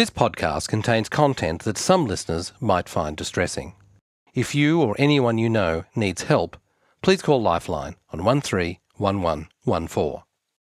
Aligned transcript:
This 0.00 0.08
podcast 0.08 0.68
contains 0.68 1.10
content 1.10 1.64
that 1.64 1.76
some 1.76 2.06
listeners 2.06 2.54
might 2.58 2.88
find 2.88 3.14
distressing. 3.14 3.74
If 4.32 4.54
you 4.54 4.80
or 4.80 4.96
anyone 4.98 5.36
you 5.36 5.50
know 5.50 5.84
needs 5.94 6.22
help, 6.22 6.56
please 7.02 7.20
call 7.20 7.42
Lifeline 7.42 7.96
on 8.10 8.24
131114. 8.24 10.22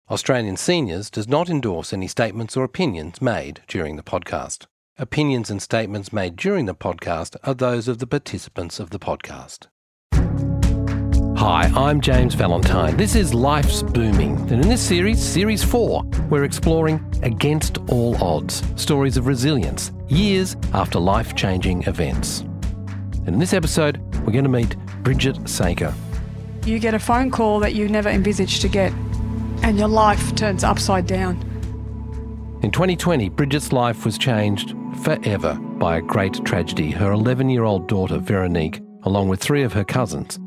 Australian 0.09 0.57
Seniors 0.57 1.11
does 1.11 1.27
not 1.27 1.51
endorse 1.51 1.93
any 1.93 2.07
statements 2.07 2.57
or 2.57 2.63
opinions 2.63 3.21
made 3.21 3.61
during 3.67 3.95
the 3.95 4.01
podcast. 4.01 4.65
Opinions 4.97 5.51
and 5.51 5.61
statements 5.61 6.11
made 6.11 6.35
during 6.35 6.65
the 6.65 6.73
podcast 6.73 7.35
are 7.43 7.53
those 7.53 7.87
of 7.87 7.99
the 7.99 8.07
participants 8.07 8.79
of 8.79 8.89
the 8.89 8.97
podcast. 8.97 9.67
Hi, 11.37 11.71
I'm 11.75 12.01
James 12.01 12.33
Valentine. 12.33 12.97
This 12.97 13.13
is 13.13 13.31
Life's 13.31 13.83
Booming. 13.83 14.37
And 14.51 14.53
in 14.53 14.67
this 14.67 14.81
series, 14.81 15.23
Series 15.23 15.63
4, 15.63 16.03
we're 16.31 16.45
exploring 16.45 16.99
Against 17.21 17.77
All 17.89 18.17
Odds 18.23 18.63
stories 18.75 19.17
of 19.17 19.27
resilience 19.27 19.91
years 20.07 20.57
after 20.73 20.99
life 20.99 21.35
changing 21.35 21.83
events. 21.83 22.39
And 22.39 23.27
in 23.27 23.37
this 23.37 23.53
episode, 23.53 23.99
we're 24.25 24.33
going 24.33 24.45
to 24.45 24.49
meet 24.49 24.75
Bridget 25.03 25.47
Sakr. 25.47 25.93
You 26.65 26.79
get 26.79 26.95
a 26.95 26.99
phone 26.99 27.29
call 27.29 27.59
that 27.59 27.75
you 27.75 27.87
never 27.87 28.09
envisaged 28.09 28.63
to 28.63 28.67
get, 28.67 28.91
and 29.61 29.77
your 29.77 29.89
life 29.89 30.33
turns 30.33 30.63
upside 30.63 31.05
down. 31.05 31.35
In 32.63 32.71
2020, 32.71 33.29
Bridget's 33.29 33.71
life 33.71 34.05
was 34.05 34.17
changed 34.17 34.73
forever 35.03 35.53
by 35.53 35.97
a 35.97 36.01
great 36.01 36.43
tragedy. 36.43 36.89
Her 36.89 37.11
11 37.11 37.51
year 37.51 37.63
old 37.63 37.87
daughter, 37.87 38.17
Veronique, 38.17 38.81
along 39.03 39.27
with 39.29 39.39
three 39.39 39.61
of 39.61 39.73
her 39.73 39.83
cousins, 39.83 40.39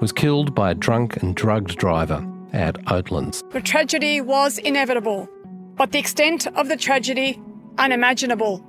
was 0.00 0.12
killed 0.12 0.54
by 0.54 0.70
a 0.70 0.74
drunk 0.74 1.16
and 1.16 1.34
drugged 1.34 1.76
driver 1.76 2.26
at 2.52 2.74
Oatlands. 2.86 3.48
The 3.52 3.60
tragedy 3.60 4.20
was 4.20 4.58
inevitable, 4.58 5.28
but 5.76 5.92
the 5.92 5.98
extent 5.98 6.46
of 6.48 6.68
the 6.68 6.76
tragedy 6.76 7.40
unimaginable. 7.78 8.64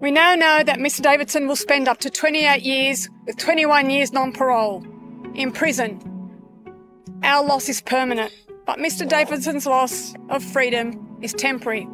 We 0.00 0.10
now 0.10 0.34
know 0.34 0.62
that 0.62 0.78
Mr. 0.78 1.00
Davidson 1.00 1.46
will 1.48 1.56
spend 1.56 1.88
up 1.88 1.98
to 2.00 2.10
28 2.10 2.62
years 2.62 3.08
with 3.26 3.38
21 3.38 3.90
years 3.90 4.12
non 4.12 4.32
parole 4.32 4.84
in 5.34 5.52
prison. 5.52 6.00
Our 7.22 7.44
loss 7.46 7.68
is 7.68 7.80
permanent, 7.80 8.32
but 8.66 8.78
Mr. 8.78 9.08
Davidson's 9.08 9.66
loss 9.66 10.14
of 10.28 10.44
freedom 10.44 11.18
is 11.22 11.32
temporary. 11.32 11.88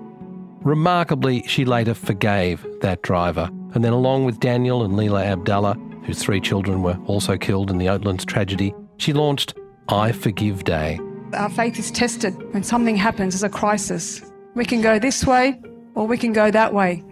Remarkably, 0.63 1.43
she 1.47 1.65
later 1.65 1.95
forgave 1.95 2.65
that 2.81 3.03
driver, 3.03 3.48
and 3.75 3.85
then, 3.85 3.93
along 3.93 4.25
with 4.25 4.41
Daniel 4.41 4.85
and 4.85 4.95
Leela 4.95 5.25
Abdallah, 5.25 5.77
whose 6.05 6.22
three 6.22 6.41
children 6.41 6.83
were 6.83 6.98
also 7.06 7.36
killed 7.36 7.70
in 7.70 7.78
the 7.78 7.86
Oatlands 7.86 8.25
tragedy, 8.25 8.75
she 8.98 9.12
launched 9.12 9.55
I 9.89 10.12
Forgive 10.12 10.64
Day. 10.64 11.00
Our 11.34 11.50
faith 11.50 11.78
is 11.78 11.91
tested 11.91 12.34
when 12.53 12.62
something 12.62 12.97
happens 12.97 13.34
as 13.34 13.42
a 13.42 13.48
crisis. 13.48 14.23
We 14.55 14.64
can 14.64 14.80
go 14.80 14.98
this 14.98 15.25
way 15.25 15.61
or 15.95 16.06
we 16.06 16.19
can 16.19 16.33
go 16.33 16.50
that 16.50 16.75
way. 16.75 17.03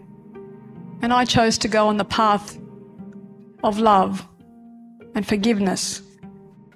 And 1.03 1.13
I 1.13 1.25
chose 1.25 1.57
to 1.59 1.69
go 1.69 1.89
on 1.89 1.97
the 1.97 2.05
path 2.05 2.59
of 3.63 3.79
love 3.79 4.27
and 5.15 5.27
forgiveness. 5.27 6.03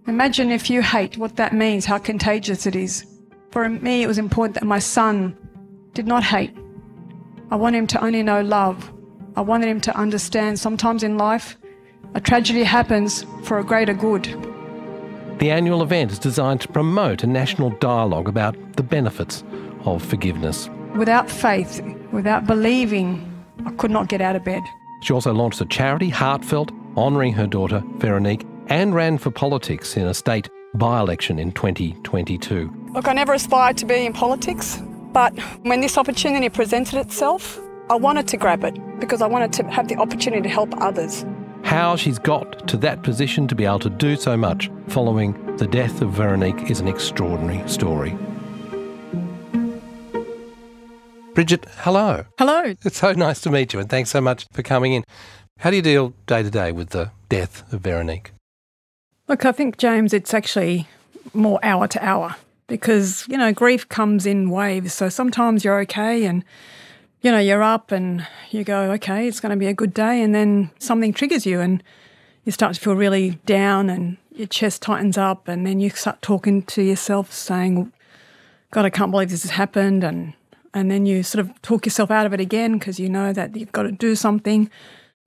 Imagine 0.06 0.50
if 0.50 0.68
you 0.70 0.82
hate 0.82 1.16
what 1.16 1.36
that 1.36 1.52
means, 1.52 1.84
how 1.84 1.98
contagious 1.98 2.66
it 2.66 2.76
is. 2.76 3.06
For 3.50 3.68
me, 3.68 4.02
it 4.02 4.06
was 4.06 4.18
important 4.18 4.54
that 4.54 4.66
my 4.66 4.78
son 4.78 5.36
did 5.92 6.06
not 6.06 6.24
hate. 6.24 6.54
I 7.50 7.56
want 7.56 7.76
him 7.76 7.86
to 7.88 8.04
only 8.04 8.22
know 8.22 8.42
love. 8.42 8.92
I 9.36 9.40
wanted 9.40 9.68
him 9.68 9.80
to 9.82 9.96
understand 9.96 10.58
sometimes 10.58 11.02
in 11.02 11.16
life, 11.16 11.56
a 12.14 12.20
tragedy 12.20 12.62
happens 12.62 13.26
for 13.42 13.58
a 13.58 13.64
greater 13.64 13.94
good. 13.94 14.24
The 15.38 15.50
annual 15.50 15.82
event 15.82 16.12
is 16.12 16.18
designed 16.18 16.60
to 16.60 16.68
promote 16.68 17.24
a 17.24 17.26
national 17.26 17.70
dialogue 17.70 18.28
about 18.28 18.56
the 18.76 18.84
benefits 18.84 19.42
of 19.84 20.02
forgiveness. 20.02 20.70
Without 20.94 21.28
faith, 21.28 21.82
without 22.12 22.46
believing, 22.46 23.30
I 23.66 23.72
could 23.72 23.90
not 23.90 24.08
get 24.08 24.20
out 24.20 24.36
of 24.36 24.44
bed. 24.44 24.62
She 25.02 25.12
also 25.12 25.34
launched 25.34 25.60
a 25.60 25.66
charity, 25.66 26.08
Heartfelt, 26.08 26.70
honouring 26.96 27.32
her 27.32 27.48
daughter, 27.48 27.82
Veronique, 27.96 28.46
and 28.68 28.94
ran 28.94 29.18
for 29.18 29.30
politics 29.30 29.96
in 29.96 30.06
a 30.06 30.14
state 30.14 30.48
by 30.74 31.00
election 31.00 31.38
in 31.38 31.52
2022. 31.52 32.72
Look, 32.92 33.08
I 33.08 33.12
never 33.12 33.34
aspired 33.34 33.76
to 33.78 33.86
be 33.86 34.06
in 34.06 34.12
politics, 34.12 34.80
but 35.12 35.38
when 35.62 35.80
this 35.80 35.98
opportunity 35.98 36.48
presented 36.48 36.98
itself, 37.00 37.60
I 37.90 37.96
wanted 37.96 38.28
to 38.28 38.36
grab 38.36 38.64
it 38.64 38.78
because 39.00 39.20
I 39.20 39.26
wanted 39.26 39.52
to 39.54 39.64
have 39.70 39.88
the 39.88 39.96
opportunity 39.96 40.42
to 40.42 40.48
help 40.48 40.72
others. 40.80 41.26
How 41.64 41.96
she's 41.96 42.18
got 42.18 42.68
to 42.68 42.76
that 42.78 43.02
position 43.02 43.48
to 43.48 43.54
be 43.54 43.64
able 43.64 43.78
to 43.80 43.90
do 43.90 44.16
so 44.16 44.36
much 44.36 44.70
following 44.88 45.56
the 45.56 45.66
death 45.66 46.02
of 46.02 46.10
Veronique 46.12 46.70
is 46.70 46.78
an 46.78 46.86
extraordinary 46.86 47.66
story. 47.68 48.16
Bridget, 51.34 51.66
hello. 51.78 52.26
Hello. 52.38 52.74
It's 52.84 52.98
so 52.98 53.12
nice 53.12 53.40
to 53.40 53.50
meet 53.50 53.72
you, 53.72 53.80
and 53.80 53.88
thanks 53.88 54.10
so 54.10 54.20
much 54.20 54.46
for 54.52 54.62
coming 54.62 54.92
in. 54.92 55.04
How 55.58 55.70
do 55.70 55.76
you 55.76 55.82
deal 55.82 56.12
day 56.26 56.42
to 56.42 56.50
day 56.50 56.70
with 56.70 56.90
the 56.90 57.10
death 57.28 57.64
of 57.72 57.80
Veronique? 57.80 58.32
Look, 59.26 59.44
I 59.44 59.50
think, 59.50 59.78
James, 59.78 60.12
it's 60.12 60.34
actually 60.34 60.86
more 61.32 61.58
hour 61.62 61.88
to 61.88 62.04
hour 62.04 62.36
because, 62.68 63.26
you 63.26 63.38
know, 63.38 63.52
grief 63.52 63.88
comes 63.88 64.26
in 64.26 64.50
waves. 64.50 64.92
So 64.92 65.08
sometimes 65.08 65.64
you're 65.64 65.80
okay 65.80 66.26
and, 66.26 66.44
you 67.24 67.32
know, 67.32 67.38
you're 67.38 67.62
up 67.62 67.90
and 67.90 68.26
you 68.50 68.64
go, 68.64 68.92
okay, 68.92 69.26
it's 69.26 69.40
going 69.40 69.48
to 69.50 69.56
be 69.56 69.66
a 69.66 69.72
good 69.72 69.94
day. 69.94 70.22
And 70.22 70.34
then 70.34 70.70
something 70.78 71.14
triggers 71.14 71.46
you 71.46 71.58
and 71.60 71.82
you 72.44 72.52
start 72.52 72.74
to 72.74 72.80
feel 72.80 72.94
really 72.94 73.40
down 73.46 73.88
and 73.88 74.18
your 74.32 74.46
chest 74.46 74.82
tightens 74.82 75.16
up. 75.16 75.48
And 75.48 75.66
then 75.66 75.80
you 75.80 75.88
start 75.88 76.20
talking 76.20 76.62
to 76.64 76.82
yourself 76.82 77.32
saying, 77.32 77.90
God, 78.72 78.84
I 78.84 78.90
can't 78.90 79.10
believe 79.10 79.30
this 79.30 79.40
has 79.42 79.52
happened. 79.52 80.04
And, 80.04 80.34
and 80.74 80.90
then 80.90 81.06
you 81.06 81.22
sort 81.22 81.40
of 81.40 81.62
talk 81.62 81.86
yourself 81.86 82.10
out 82.10 82.26
of 82.26 82.34
it 82.34 82.40
again 82.40 82.74
because 82.74 83.00
you 83.00 83.08
know 83.08 83.32
that 83.32 83.56
you've 83.56 83.72
got 83.72 83.84
to 83.84 83.92
do 83.92 84.14
something. 84.14 84.70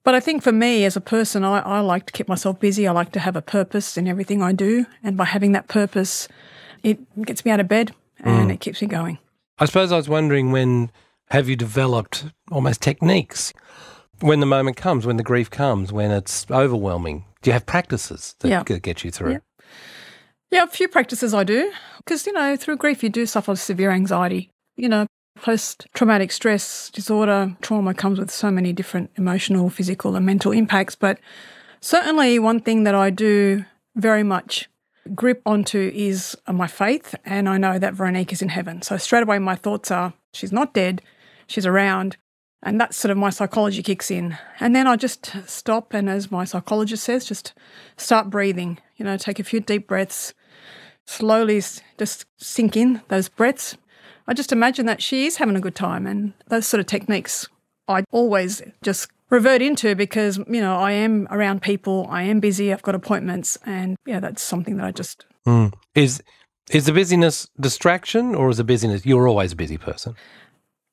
But 0.03 0.13
I 0.13 0.19
think 0.19 0.43
for 0.43 0.51
me 0.51 0.85
as 0.85 0.95
a 0.95 1.01
person, 1.01 1.43
I, 1.43 1.61
I 1.61 1.79
like 1.79 2.05
to 2.05 2.13
keep 2.13 2.27
myself 2.27 2.59
busy. 2.59 2.87
I 2.87 2.91
like 2.91 3.11
to 3.13 3.19
have 3.19 3.35
a 3.35 3.41
purpose 3.41 3.97
in 3.97 4.07
everything 4.07 4.43
I 4.43 4.51
do. 4.51 4.85
And 5.03 5.17
by 5.17 5.25
having 5.25 5.51
that 5.53 5.67
purpose, 5.67 6.27
it 6.83 6.99
gets 7.25 7.43
me 7.43 7.49
out 7.49 7.59
of 7.59 7.67
bed 7.67 7.91
and 8.19 8.51
Mm. 8.51 8.53
it 8.53 8.59
keeps 8.59 8.83
me 8.83 8.87
going. 8.87 9.17
I 9.57 9.65
suppose 9.65 9.91
I 9.91 9.97
was 9.97 10.07
wondering 10.07 10.51
when 10.51 10.91
have 11.29 11.49
you 11.49 11.55
developed 11.55 12.25
almost 12.51 12.81
techniques 12.81 13.53
when 14.19 14.39
the 14.39 14.45
moment 14.45 14.77
comes, 14.77 15.05
when 15.05 15.17
the 15.17 15.23
grief 15.23 15.49
comes, 15.49 15.91
when 15.91 16.11
it's 16.11 16.45
overwhelming? 16.49 17.25
Do 17.41 17.49
you 17.49 17.53
have 17.53 17.65
practices 17.65 18.35
that 18.39 18.49
Yeah. 18.49 18.63
get 18.63 19.03
you 19.03 19.11
through? 19.11 19.31
Yeah. 19.33 19.39
Yeah, 20.49 20.63
a 20.63 20.67
few 20.67 20.87
practices 20.87 21.33
I 21.33 21.43
do 21.43 21.71
because, 21.97 22.25
you 22.25 22.31
know, 22.33 22.55
through 22.55 22.77
grief, 22.77 23.03
you 23.03 23.09
do 23.09 23.25
suffer 23.25 23.55
severe 23.55 23.91
anxiety. 23.91 24.49
You 24.77 24.87
know, 24.87 25.05
post 25.41 25.87
traumatic 25.93 26.31
stress 26.31 26.89
disorder, 26.89 27.55
trauma 27.61 27.93
comes 27.93 28.17
with 28.17 28.31
so 28.31 28.49
many 28.49 28.71
different 28.71 29.11
emotional, 29.17 29.69
physical, 29.69 30.15
and 30.15 30.25
mental 30.25 30.53
impacts. 30.53 30.95
But 30.95 31.19
certainly, 31.81 32.39
one 32.39 32.61
thing 32.61 32.83
that 32.85 32.95
I 32.95 33.09
do 33.09 33.65
very 33.95 34.23
much 34.23 34.69
grip 35.13 35.41
onto 35.45 35.91
is 35.93 36.37
uh, 36.47 36.53
my 36.53 36.67
faith. 36.67 37.13
And 37.25 37.49
I 37.49 37.57
know 37.57 37.77
that 37.77 37.93
Veronique 37.93 38.31
is 38.31 38.41
in 38.41 38.49
heaven. 38.49 38.81
So 38.81 38.95
straight 38.97 39.23
away, 39.23 39.39
my 39.39 39.55
thoughts 39.55 39.91
are 39.91 40.13
she's 40.33 40.51
not 40.53 40.73
dead, 40.73 41.01
she's 41.47 41.65
around. 41.65 42.17
And 42.63 42.81
that's 42.81 42.97
sort 42.97 43.11
of 43.11 43.17
my 43.17 43.29
psychology 43.29 43.83
kicks 43.83 44.09
in. 44.09 44.37
And 44.59 44.75
then 44.75 44.87
I 44.87 44.95
just 44.95 45.31
stop 45.47 45.93
and, 45.93 46.09
as 46.09 46.31
my 46.31 46.43
psychologist 46.43 47.03
says, 47.03 47.25
just 47.25 47.53
start 47.97 48.29
breathing. 48.29 48.79
You 48.97 49.05
know, 49.05 49.15
take 49.15 49.39
a 49.39 49.43
few 49.43 49.59
deep 49.59 49.87
breaths, 49.87 50.33
slowly 51.05 51.61
just 51.97 52.25
sink 52.37 52.75
in 52.75 53.01
those 53.09 53.29
breaths. 53.29 53.77
I 54.27 54.33
just 54.33 54.51
imagine 54.51 54.85
that 54.87 55.01
she 55.01 55.27
is 55.27 55.37
having 55.37 55.55
a 55.55 55.61
good 55.61 55.75
time. 55.75 56.07
And 56.07 56.33
those 56.47 56.67
sort 56.67 56.79
of 56.79 56.87
techniques 56.87 57.47
I 57.87 58.03
always 58.11 58.61
just 58.81 59.09
revert 59.29 59.61
into 59.61 59.95
because, 59.95 60.37
you 60.37 60.59
know, 60.61 60.75
I 60.75 60.91
am 60.91 61.27
around 61.29 61.61
people, 61.61 62.07
I 62.09 62.23
am 62.23 62.39
busy, 62.39 62.73
I've 62.73 62.81
got 62.81 62.95
appointments. 62.95 63.57
And 63.65 63.95
yeah, 64.05 64.19
that's 64.19 64.41
something 64.41 64.77
that 64.77 64.85
I 64.85 64.91
just 64.91 65.25
Mm. 65.47 65.73
Is 65.95 66.21
is 66.69 66.85
the 66.85 66.91
busyness 66.91 67.49
distraction 67.59 68.35
or 68.35 68.49
is 68.49 68.57
the 68.57 68.65
busyness 68.65 69.05
you're 69.05 69.27
always 69.27 69.53
a 69.53 69.55
busy 69.55 69.77
person? 69.77 70.15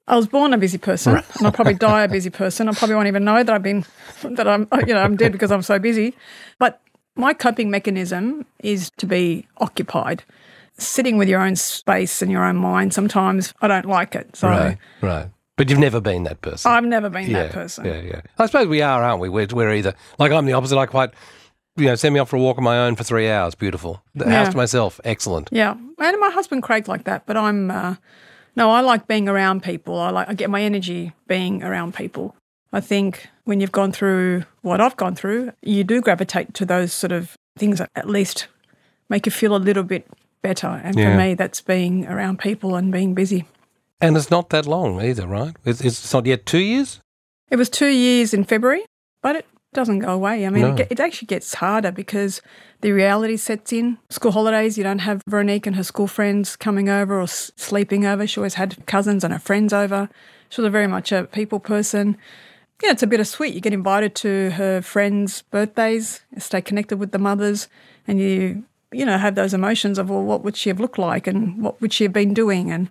I 0.07 0.17
was 0.17 0.27
born 0.27 0.53
a 0.53 0.59
busy 0.59 0.79
person, 0.79 1.17
and 1.17 1.47
I'll 1.47 1.53
probably 1.53 1.75
die 1.75 2.03
a 2.03 2.09
busy 2.09 2.31
person. 2.31 2.69
I 2.69 2.73
probably 2.73 2.95
won't 2.97 3.09
even 3.09 3.25
know 3.25 3.43
that 3.43 3.51
I've 3.55 3.63
been 3.63 3.85
that 4.23 4.47
I'm 4.47 4.69
you 4.87 4.93
know 4.95 5.03
I'm 5.03 5.17
dead 5.17 5.33
because 5.33 5.51
I'm 5.51 5.63
so 5.63 5.79
busy. 5.79 6.15
But 6.59 6.81
my 7.17 7.33
coping 7.33 7.71
mechanism 7.71 8.45
is 8.61 8.91
to 8.99 9.07
be 9.07 9.47
occupied, 9.59 10.23
sitting 10.77 11.17
with 11.17 11.29
your 11.29 11.41
own 11.41 11.57
space 11.57 12.21
and 12.21 12.31
your 12.31 12.45
own 12.45 12.57
mind. 12.57 12.93
Sometimes 12.93 13.55
I 13.63 13.69
don't 13.69 13.87
like 13.87 14.15
it, 14.15 14.37
so 14.37 14.49
right, 14.49 14.79
right. 15.01 15.29
But 15.57 15.71
you've 15.71 15.79
never 15.79 16.01
been 16.01 16.25
that 16.25 16.41
person. 16.43 16.71
I've 16.71 16.85
never 16.85 17.09
been 17.09 17.31
yeah, 17.31 17.45
that 17.45 17.53
person. 17.53 17.85
Yeah, 17.87 18.01
yeah. 18.01 18.21
I 18.39 18.47
suppose 18.47 18.67
we 18.67 18.83
are, 18.83 19.03
aren't 19.05 19.21
we? 19.21 19.29
We're, 19.29 19.47
we're 19.53 19.73
either 19.73 19.95
like 20.19 20.33
I'm 20.33 20.45
the 20.47 20.53
opposite. 20.53 20.77
I 20.77 20.87
quite, 20.87 21.11
you 21.77 21.87
know, 21.87 21.95
send 21.95 22.13
me 22.13 22.19
off 22.21 22.29
for 22.29 22.37
a 22.37 22.41
walk 22.41 22.59
on 22.59 22.65
my 22.65 22.77
own 22.87 22.97
for 22.97 23.05
three 23.05 23.31
hours. 23.31 23.55
Beautiful. 23.55 24.03
The 24.17 24.25
Yeah. 24.25 24.33
house 24.33 24.49
to 24.51 24.57
myself. 24.57 25.01
Excellent. 25.05 25.49
Yeah, 25.53 25.75
and 25.99 26.21
my 26.21 26.31
husband 26.31 26.63
Craig 26.65 26.89
like 26.89 27.05
that, 27.05 27.25
but 27.25 27.37
I'm 27.37 27.71
uh, 27.71 27.95
no, 28.57 28.71
I 28.71 28.81
like 28.81 29.07
being 29.07 29.29
around 29.29 29.63
people. 29.63 29.99
I 29.99 30.11
like 30.11 30.29
I 30.29 30.35
get 30.35 30.51
my 30.51 30.63
energy 30.63 31.13
being 31.27 31.63
around 31.63 31.95
people. 31.95 32.35
I 32.73 32.81
think 32.81 33.29
when 33.45 33.61
you've 33.61 33.73
gone 33.73 33.93
through 33.93 34.45
what 34.63 34.81
I've 34.81 34.97
gone 34.97 35.15
through, 35.15 35.53
you 35.63 35.85
do 35.85 36.01
gravitate 36.01 36.55
to 36.55 36.65
those 36.67 36.93
sort 36.93 37.13
of 37.13 37.37
things 37.57 37.79
that 37.79 37.91
at 37.95 38.09
least 38.09 38.49
make 39.09 39.27
you 39.27 39.33
feel 39.33 39.55
a 39.55 39.59
little 39.59 39.85
bit 39.85 40.07
better. 40.43 40.67
And 40.85 40.99
Yeah. 40.99 41.13
for 41.13 41.19
me, 41.19 41.35
that's 41.35 41.61
being 41.61 42.07
around 42.07 42.39
people 42.39 42.75
and 42.75 42.91
being 42.93 43.15
busy. 43.15 43.45
And 44.01 44.17
it's 44.17 44.31
not 44.31 44.51
that 44.51 44.67
long 44.67 45.01
either, 45.01 45.27
right? 45.27 45.55
It's, 45.65 45.81
it's 45.81 46.13
not 46.13 46.27
yet 46.27 46.47
two 46.47 46.59
years? 46.59 47.01
It 47.51 47.57
was 47.57 47.69
two 47.71 47.87
years 47.89 48.35
in 48.35 48.45
February, 48.45 48.85
but 49.23 49.37
it 49.37 49.47
doesn't 49.73 50.01
go 50.01 50.09
away. 50.13 50.45
I 50.47 50.51
mean, 50.51 50.63
No. 50.63 50.75
it, 50.75 50.89
it 50.91 51.01
actually 51.01 51.27
gets 51.27 51.55
harder 51.55 51.93
because 51.93 52.43
the 52.85 52.93
reality 52.93 53.39
sets 53.39 53.73
in. 53.73 53.97
School 54.11 54.33
holidays, 54.33 54.77
you 54.77 54.85
don't 54.85 54.99
have 54.99 55.23
Veronique 55.27 55.67
and 55.67 55.75
her 55.77 55.83
school 55.83 56.07
friends 56.07 56.55
coming 56.55 56.91
over 56.91 57.19
or 57.19 57.27
sleeping 57.27 58.05
over. 58.05 58.27
She 58.27 58.39
always 58.39 58.55
had 58.55 58.85
cousins 58.85 59.25
and 59.25 59.33
her 59.33 59.39
friends 59.39 59.73
over. 59.73 60.11
She 60.51 60.61
was 60.61 60.71
very 60.71 60.87
much 60.87 61.11
a 61.11 61.25
people 61.25 61.61
person. 61.61 62.19
Yeah, 62.83 62.91
it's 62.91 63.03
a 63.03 63.07
bittersweet. 63.07 63.55
You 63.55 63.63
get 63.63 63.73
invited 63.73 64.15
to 64.17 64.51
her 64.51 64.83
friends' 64.83 65.41
birthdays, 65.51 66.21
stay 66.37 66.61
connected 66.61 66.99
with 66.99 67.13
the 67.13 67.19
mothers, 67.19 67.69
and 68.07 68.21
you, 68.21 68.65
you 68.93 69.07
know, 69.07 69.17
have 69.17 69.35
those 69.35 69.55
emotions 69.55 69.99
of, 69.99 70.11
well, 70.11 70.23
what 70.23 70.45
would 70.45 70.55
she 70.55 70.69
have 70.69 70.79
looked 70.79 70.99
like 70.99 71.27
and 71.27 71.63
what 71.63 71.81
would 71.81 71.95
she 71.95 72.05
have 72.05 72.13
been 72.13 72.35
doing? 72.35 72.71
And 72.71 72.91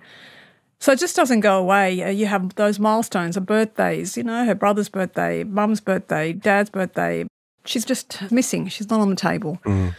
so 0.80 0.92
it 0.92 0.98
just 0.98 1.16
doesn't 1.16 1.42
go 1.42 1.60
away. 1.60 2.02
Uh, 2.02 2.10
You 2.10 2.26
have 2.26 2.56
those 2.56 2.80
milestones, 2.80 3.36
her 3.36 3.42
birthdays, 3.42 4.18
you 4.18 4.24
know, 4.24 4.44
her 4.44 4.56
brother's 4.56 4.90
birthday, 4.90 5.44
mum's 5.44 5.82
birthday, 5.82 6.34
dad's 6.34 6.72
birthday. 6.72 7.28
She's 7.66 7.86
just 7.86 8.32
missing. 8.32 8.68
She's 8.68 8.90
not 8.90 9.00
on 9.00 9.10
the 9.10 9.16
table. 9.16 9.60
Mm. 9.66 9.96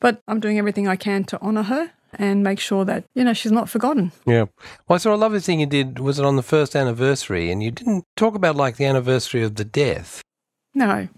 But 0.00 0.20
I'm 0.28 0.40
doing 0.40 0.58
everything 0.58 0.86
I 0.86 0.96
can 0.96 1.24
to 1.24 1.40
honour 1.40 1.62
her 1.64 1.90
and 2.12 2.42
make 2.42 2.60
sure 2.60 2.84
that, 2.84 3.04
you 3.14 3.24
know, 3.24 3.32
she's 3.32 3.52
not 3.52 3.68
forgotten. 3.68 4.12
Yeah. 4.26 4.46
Well, 4.86 4.94
I 4.94 4.98
saw 4.98 5.14
a 5.14 5.16
lovely 5.16 5.40
thing 5.40 5.60
you 5.60 5.66
did. 5.66 5.98
Was 5.98 6.18
it 6.18 6.24
on 6.24 6.36
the 6.36 6.42
first 6.42 6.76
anniversary? 6.76 7.50
And 7.50 7.62
you 7.62 7.70
didn't 7.70 8.04
talk 8.16 8.34
about 8.34 8.56
like 8.56 8.76
the 8.76 8.84
anniversary 8.84 9.42
of 9.42 9.56
the 9.56 9.64
death. 9.64 10.22
No, 10.74 11.08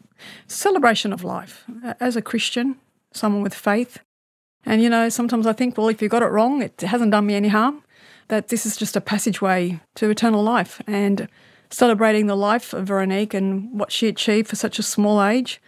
celebration 0.46 1.12
of 1.12 1.24
life. 1.24 1.64
As 2.00 2.16
a 2.16 2.22
Christian, 2.22 2.76
someone 3.12 3.42
with 3.42 3.54
faith. 3.54 3.98
And, 4.64 4.82
you 4.82 4.88
know, 4.88 5.08
sometimes 5.08 5.46
I 5.46 5.52
think, 5.52 5.76
well, 5.76 5.88
if 5.88 6.02
you 6.02 6.08
got 6.08 6.22
it 6.22 6.26
wrong, 6.26 6.62
it 6.62 6.80
hasn't 6.80 7.10
done 7.10 7.26
me 7.26 7.34
any 7.34 7.48
harm. 7.48 7.82
That 8.28 8.48
this 8.48 8.66
is 8.66 8.76
just 8.76 8.96
a 8.96 9.00
passageway 9.00 9.80
to 9.96 10.10
eternal 10.10 10.42
life. 10.42 10.80
And 10.86 11.28
celebrating 11.70 12.26
the 12.26 12.36
life 12.36 12.72
of 12.72 12.86
Veronique 12.86 13.34
and 13.34 13.78
what 13.78 13.92
she 13.92 14.08
achieved 14.08 14.48
for 14.48 14.56
such 14.56 14.78
a 14.78 14.82
small 14.82 15.22
age 15.22 15.60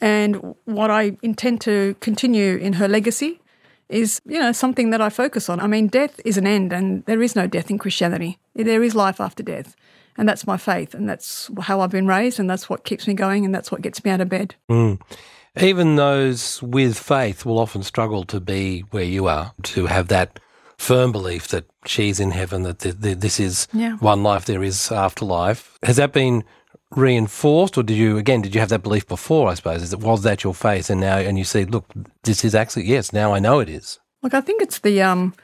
and 0.00 0.54
what 0.64 0.90
I 0.90 1.16
intend 1.22 1.60
to 1.62 1.94
continue 2.00 2.56
in 2.56 2.74
her 2.74 2.88
legacy 2.88 3.40
is, 3.88 4.20
you 4.26 4.38
know, 4.38 4.52
something 4.52 4.90
that 4.90 5.00
I 5.00 5.08
focus 5.08 5.48
on. 5.48 5.60
I 5.60 5.66
mean, 5.66 5.86
death 5.88 6.20
is 6.24 6.36
an 6.36 6.46
end 6.46 6.72
and 6.72 7.04
there 7.06 7.22
is 7.22 7.34
no 7.34 7.46
death 7.46 7.70
in 7.70 7.78
Christianity. 7.78 8.38
There 8.54 8.82
is 8.82 8.94
life 8.94 9.20
after 9.20 9.42
death. 9.42 9.74
And 10.16 10.28
that's 10.28 10.46
my 10.46 10.56
faith 10.56 10.94
and 10.94 11.08
that's 11.08 11.48
how 11.60 11.80
I've 11.80 11.90
been 11.90 12.06
raised 12.06 12.38
and 12.40 12.50
that's 12.50 12.68
what 12.68 12.84
keeps 12.84 13.06
me 13.06 13.14
going 13.14 13.44
and 13.44 13.54
that's 13.54 13.70
what 13.72 13.82
gets 13.82 14.04
me 14.04 14.10
out 14.10 14.20
of 14.20 14.28
bed. 14.28 14.54
Mm. 14.70 15.00
Even 15.60 15.96
those 15.96 16.62
with 16.62 16.98
faith 16.98 17.44
will 17.46 17.58
often 17.58 17.82
struggle 17.82 18.24
to 18.24 18.40
be 18.40 18.80
where 18.90 19.04
you 19.04 19.26
are, 19.26 19.52
to 19.62 19.86
have 19.86 20.08
that 20.08 20.38
firm 20.76 21.10
belief 21.12 21.48
that 21.48 21.64
she's 21.86 22.20
in 22.20 22.30
heaven, 22.32 22.62
that 22.64 22.80
th- 22.80 23.00
th- 23.00 23.18
this 23.18 23.40
is 23.40 23.66
Yeah. 23.72 23.96
one 23.96 24.22
life, 24.22 24.44
there 24.44 24.62
is 24.62 24.92
afterlife. 24.92 25.78
Has 25.82 25.96
that 25.96 26.12
been 26.12 26.44
reinforced, 26.94 27.76
or 27.76 27.82
did 27.82 27.96
you 27.96 28.16
again? 28.16 28.42
Did 28.42 28.54
you 28.54 28.60
have 28.60 28.70
that 28.70 28.82
belief 28.82 29.06
before? 29.06 29.48
I 29.48 29.54
suppose 29.54 29.82
is 29.82 29.92
it 29.92 30.00
was 30.00 30.22
that 30.22 30.44
your 30.44 30.54
faith, 30.54 30.90
and 30.90 31.00
now 31.00 31.18
and 31.18 31.38
you 31.38 31.44
see, 31.44 31.64
look, 31.64 31.86
this 32.24 32.44
is 32.44 32.54
actually 32.54 32.84
yes. 32.84 33.12
Now 33.12 33.34
I 33.34 33.38
know 33.38 33.60
it 33.60 33.68
is. 33.68 33.98
Look, 34.22 34.34
I 34.34 34.40
think 34.40 34.62
it's 34.62 34.80
the 34.80 35.02
um, 35.02 35.34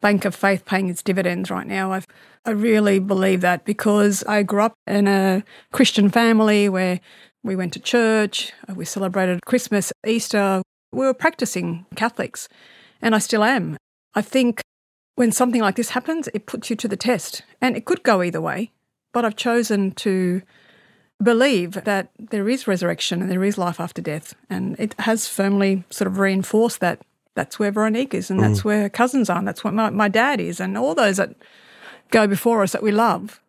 bank 0.00 0.24
of 0.24 0.34
faith 0.34 0.64
paying 0.64 0.88
its 0.88 1.02
dividends 1.02 1.50
right 1.50 1.66
now. 1.66 1.92
I 1.92 2.02
I 2.44 2.50
really 2.50 2.98
believe 2.98 3.42
that 3.42 3.64
because 3.64 4.24
I 4.24 4.42
grew 4.42 4.62
up 4.62 4.74
in 4.86 5.08
a 5.08 5.44
Christian 5.72 6.08
family 6.10 6.68
where 6.68 7.00
we 7.42 7.56
went 7.56 7.72
to 7.74 7.80
church, 7.80 8.52
uh, 8.68 8.74
we 8.74 8.84
celebrated 8.84 9.40
Christmas, 9.46 9.92
Easter. 10.06 10.62
We 10.92 11.06
were 11.06 11.14
practicing 11.14 11.86
Catholics, 11.96 12.48
and 13.00 13.14
I 13.14 13.18
still 13.18 13.44
am. 13.44 13.76
I 14.14 14.22
think 14.22 14.62
when 15.14 15.32
something 15.32 15.60
like 15.60 15.76
this 15.76 15.90
happens, 15.90 16.28
it 16.34 16.46
puts 16.46 16.70
you 16.70 16.76
to 16.76 16.88
the 16.88 16.96
test, 16.96 17.42
and 17.60 17.76
it 17.76 17.84
could 17.84 18.02
go 18.02 18.22
either 18.22 18.40
way. 18.40 18.72
But 19.12 19.24
I've 19.24 19.36
chosen 19.36 19.92
to 19.92 20.42
believe 21.22 21.72
that 21.84 22.10
there 22.18 22.48
is 22.48 22.66
resurrection 22.66 23.22
and 23.22 23.30
there 23.30 23.44
is 23.44 23.58
life 23.58 23.80
after 23.80 24.02
death, 24.02 24.34
and 24.48 24.78
it 24.78 24.94
has 25.00 25.28
firmly 25.28 25.84
sort 25.90 26.08
of 26.08 26.18
reinforced 26.18 26.80
that 26.80 27.00
that's 27.34 27.58
where 27.58 27.70
Veronique 27.70 28.14
is, 28.14 28.30
and 28.30 28.40
that's 28.40 28.60
mm. 28.60 28.64
where 28.64 28.82
her 28.82 28.88
cousins 28.88 29.30
are, 29.30 29.38
and 29.38 29.46
that's 29.46 29.62
where 29.62 29.72
my, 29.72 29.90
my 29.90 30.08
dad 30.08 30.40
is, 30.40 30.60
and 30.60 30.76
all 30.76 30.94
those 30.94 31.16
that 31.16 31.34
go 32.10 32.26
before 32.26 32.62
us 32.62 32.72
that 32.72 32.82
we 32.82 32.90
love. 32.90 33.40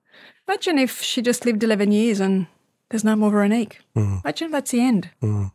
Imagine 0.48 0.78
if 0.78 1.02
she 1.02 1.22
just 1.22 1.46
lived 1.46 1.64
11 1.64 1.92
years 1.92 2.20
and 2.20 2.48
there's 2.90 3.04
no 3.04 3.16
more 3.16 3.32
Veronique. 3.32 3.80
Mm. 3.96 4.24
Imagine 4.24 4.46
if 4.48 4.52
that's 4.52 4.72
the 4.72 4.82
end. 4.82 5.10
Mm. 5.22 5.52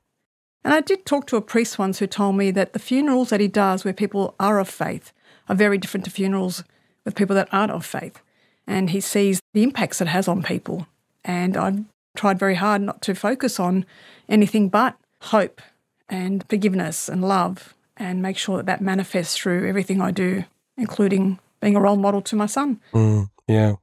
And 0.65 0.75
I 0.75 0.81
did 0.81 1.07
talk 1.07 1.27
to 1.29 1.37
a 1.37 1.43
priest 1.43 1.79
once 1.79 1.99
who 1.99 2.07
told 2.07 2.37
me 2.37 2.51
that 2.51 2.73
the 2.73 2.79
funerals 2.79 3.31
that 3.31 3.41
he 3.41 3.49
does 3.49 3.85
where 3.85 3.95
people 3.95 4.35
are 4.41 4.59
of 4.59 4.69
faith 4.69 5.13
are 5.49 5.55
very 5.55 5.79
different 5.79 6.05
to 6.05 6.11
funerals 6.11 6.65
with 7.05 7.15
people 7.15 7.37
that 7.37 7.49
aren't 7.53 7.73
of 7.73 7.85
faith. 7.85 8.21
And 8.67 8.91
he 8.91 9.01
sees 9.01 9.41
the 9.55 9.63
impacts 9.63 10.01
it 10.01 10.09
has 10.09 10.27
on 10.27 10.43
people. 10.43 10.89
And 11.25 11.57
I've 11.57 11.85
tried 12.17 12.39
very 12.39 12.57
hard 12.57 12.83
not 12.83 13.03
to 13.03 13.15
focus 13.15 13.61
on 13.61 13.87
anything 14.29 14.69
but 14.69 14.97
hope 15.23 15.61
and 16.09 16.45
forgiveness 16.49 17.09
and 17.09 17.27
love 17.27 17.75
and 17.97 18.23
make 18.23 18.37
sure 18.37 18.59
that 18.59 18.67
that 18.67 18.81
manifests 18.81 19.37
through 19.37 19.69
everything 19.69 20.01
I 20.01 20.11
do, 20.11 20.45
including 20.77 21.39
being 21.61 21.77
a 21.77 21.81
role 21.81 21.97
model 21.97 22.23
to 22.23 22.37
my 22.37 22.47
son. 22.47 22.81
Mm, 22.93 23.31
yeah. 23.49 23.75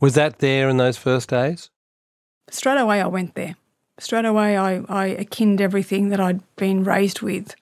Was 0.00 0.14
that 0.14 0.38
there 0.40 0.68
in 0.68 0.78
those 0.78 0.96
first 0.96 1.28
days? 1.28 1.70
Straight 2.50 2.78
away, 2.78 3.00
I 3.00 3.06
went 3.06 3.34
there. 3.34 3.56
Straight 3.98 4.24
away, 4.24 4.56
I, 4.56 4.78
I 4.88 5.14
akined 5.14 5.60
everything 5.60 6.08
that 6.08 6.20
I'd 6.20 6.40
been 6.56 6.82
raised 6.82 7.22
with, 7.22 7.54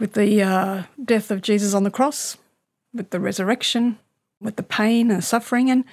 with 0.00 0.14
the 0.14 0.42
uh, 0.42 0.82
death 1.04 1.30
of 1.30 1.42
Jesus 1.42 1.74
on 1.74 1.84
the 1.84 1.90
cross, 1.90 2.38
with 2.94 3.10
the 3.10 3.20
resurrection, 3.20 3.98
with 4.40 4.56
the 4.56 4.62
pain 4.62 5.10
and 5.10 5.22
suffering. 5.22 5.70
And, 5.70 5.84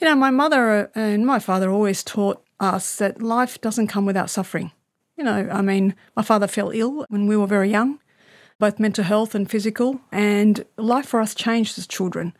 you 0.00 0.06
know, 0.06 0.14
my 0.14 0.30
mother 0.30 0.90
and 0.94 1.26
my 1.26 1.38
father 1.38 1.70
always 1.70 2.02
taught 2.02 2.42
us 2.60 2.96
that 2.96 3.22
life 3.22 3.60
doesn't 3.60 3.88
come 3.88 4.06
without 4.06 4.30
suffering. 4.30 4.72
You 5.16 5.24
know, 5.24 5.48
I 5.50 5.62
mean, 5.62 5.94
my 6.16 6.22
father 6.22 6.46
fell 6.46 6.70
ill 6.70 7.04
when 7.08 7.26
we 7.26 7.36
were 7.36 7.46
very 7.46 7.70
young, 7.70 7.98
both 8.58 8.78
mental 8.78 9.04
health 9.04 9.34
and 9.34 9.50
physical, 9.50 10.00
and 10.12 10.64
life 10.76 11.06
for 11.06 11.20
us 11.20 11.34
changed 11.34 11.78
as 11.78 11.86
children. 11.86 12.34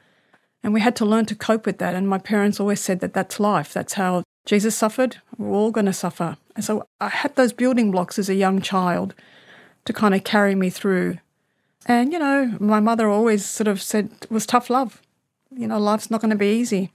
And 0.63 0.73
we 0.73 0.81
had 0.81 0.97
to 0.97 1.05
learn 1.05 1.27
to 1.27 1.35
cope 1.35 1.67
with 1.67 1.79
that. 1.79 1.95
And 1.95 2.09
my 2.09 2.19
parents 2.19 2.61
always 2.61 2.81
said 2.81 3.01
that 3.01 3.15
that's 3.15 3.41
life. 3.41 3.73
That's 3.73 3.95
how 3.95 4.23
Jesus 4.45 4.77
suffered. 4.77 5.19
We're 5.37 5.51
all 5.51 5.71
going 5.71 5.87
to 5.87 5.93
suffer. 5.93 6.37
And 6.57 6.65
so 6.65 6.87
I 7.01 7.09
had 7.09 7.37
those 7.37 7.53
building 7.53 7.91
blocks 7.91 8.19
as 8.19 8.29
a 8.29 8.35
young 8.35 8.61
child 8.61 9.15
to 9.85 9.93
kind 9.93 10.15
of 10.15 10.25
carry 10.25 10.55
me 10.55 10.71
through. 10.71 11.19
And, 11.87 12.13
you 12.13 12.19
know, 12.19 12.57
my 12.61 12.81
mother 12.81 13.09
always 13.09 13.45
sort 13.45 13.69
of 13.69 13.81
said 13.81 14.11
it 14.23 14.31
was 14.31 14.47
tough 14.47 14.69
love. 14.69 15.01
You 15.51 15.67
know, 15.67 15.79
life's 15.79 16.11
not 16.11 16.21
going 16.21 16.31
to 16.31 16.37
be 16.37 16.59
easy. 16.59 16.93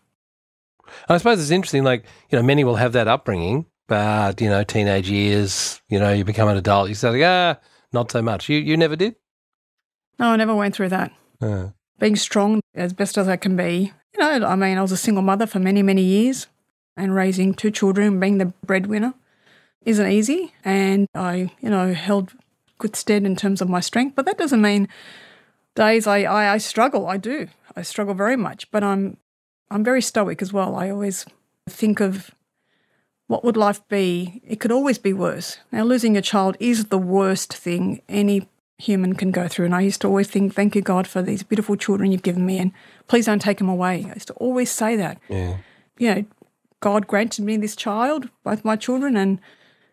I 1.09 1.17
suppose 1.17 1.41
it's 1.41 1.51
interesting. 1.51 1.83
Like 1.83 2.05
you 2.29 2.37
know, 2.37 2.43
many 2.43 2.63
will 2.63 2.75
have 2.75 2.93
that 2.93 3.07
upbringing, 3.07 3.65
but 3.87 4.41
you 4.41 4.49
know, 4.49 4.63
teenage 4.63 5.09
years, 5.09 5.81
you 5.89 5.99
know, 5.99 6.11
you 6.11 6.23
become 6.23 6.49
an 6.49 6.57
adult, 6.57 6.89
you 6.89 6.95
say, 6.95 7.09
like, 7.09 7.23
ah, 7.23 7.59
not 7.91 8.11
so 8.11 8.21
much. 8.21 8.49
You 8.49 8.59
you 8.59 8.77
never 8.77 8.95
did. 8.95 9.15
No, 10.19 10.29
I 10.29 10.35
never 10.35 10.55
went 10.55 10.75
through 10.75 10.89
that. 10.89 11.11
Uh, 11.41 11.69
Being 11.99 12.15
strong 12.15 12.61
as 12.75 12.93
best 12.93 13.17
as 13.17 13.27
I 13.27 13.35
can 13.35 13.55
be. 13.55 13.91
You 14.13 14.19
know, 14.19 14.47
I 14.47 14.55
mean, 14.55 14.77
I 14.77 14.81
was 14.81 14.91
a 14.91 14.97
single 14.97 15.23
mother 15.23 15.47
for 15.47 15.59
many, 15.59 15.81
many 15.81 16.03
years 16.03 16.47
and 16.95 17.15
raising 17.15 17.53
two 17.53 17.71
children, 17.71 18.19
being 18.19 18.37
the 18.37 18.53
breadwinner 18.65 19.13
isn't 19.85 20.11
easy. 20.11 20.53
And 20.63 21.07
I, 21.15 21.51
you 21.61 21.69
know, 21.69 21.93
held 21.93 22.33
good 22.77 22.95
stead 22.95 23.25
in 23.25 23.35
terms 23.35 23.61
of 23.61 23.69
my 23.69 23.79
strength. 23.79 24.15
But 24.15 24.25
that 24.25 24.37
doesn't 24.37 24.61
mean 24.61 24.87
days 25.75 26.05
I, 26.07 26.23
I, 26.23 26.53
I 26.53 26.57
struggle. 26.59 27.07
I 27.07 27.17
do. 27.17 27.47
I 27.75 27.81
struggle 27.81 28.13
very 28.13 28.37
much. 28.37 28.69
But 28.71 28.83
I'm 28.83 29.17
I'm 29.71 29.83
very 29.83 30.01
stoic 30.01 30.41
as 30.41 30.53
well. 30.53 30.75
I 30.75 30.89
always 30.89 31.25
think 31.67 31.99
of 31.99 32.31
what 33.27 33.43
would 33.43 33.57
life 33.57 33.81
be? 33.87 34.41
It 34.45 34.59
could 34.59 34.71
always 34.71 34.97
be 34.97 35.13
worse. 35.13 35.57
Now 35.71 35.83
losing 35.83 36.17
a 36.17 36.21
child 36.21 36.57
is 36.59 36.85
the 36.85 36.97
worst 36.97 37.53
thing 37.53 38.01
any 38.07 38.47
human 38.77 39.15
can 39.15 39.31
go 39.31 39.47
through. 39.47 39.65
And 39.65 39.75
I 39.75 39.81
used 39.81 40.01
to 40.01 40.07
always 40.07 40.27
think, 40.27 40.53
thank 40.53 40.75
you, 40.75 40.81
God, 40.81 41.07
for 41.07 41.21
these 41.21 41.43
beautiful 41.43 41.75
children 41.75 42.11
you've 42.11 42.21
given 42.23 42.45
me, 42.45 42.57
and 42.59 42.71
please 43.07 43.25
don't 43.25 43.41
take 43.41 43.57
them 43.57 43.69
away. 43.69 44.05
I 44.09 44.13
used 44.13 44.27
to 44.27 44.33
always 44.33 44.71
say 44.71 44.95
that. 44.97 45.19
yeah. 45.29 45.57
You 45.97 46.15
know, 46.15 46.25
God 46.79 47.07
granted 47.07 47.45
me 47.45 47.55
this 47.55 47.75
child, 47.75 48.29
both 48.43 48.65
my 48.65 48.75
children, 48.75 49.15
and 49.15 49.39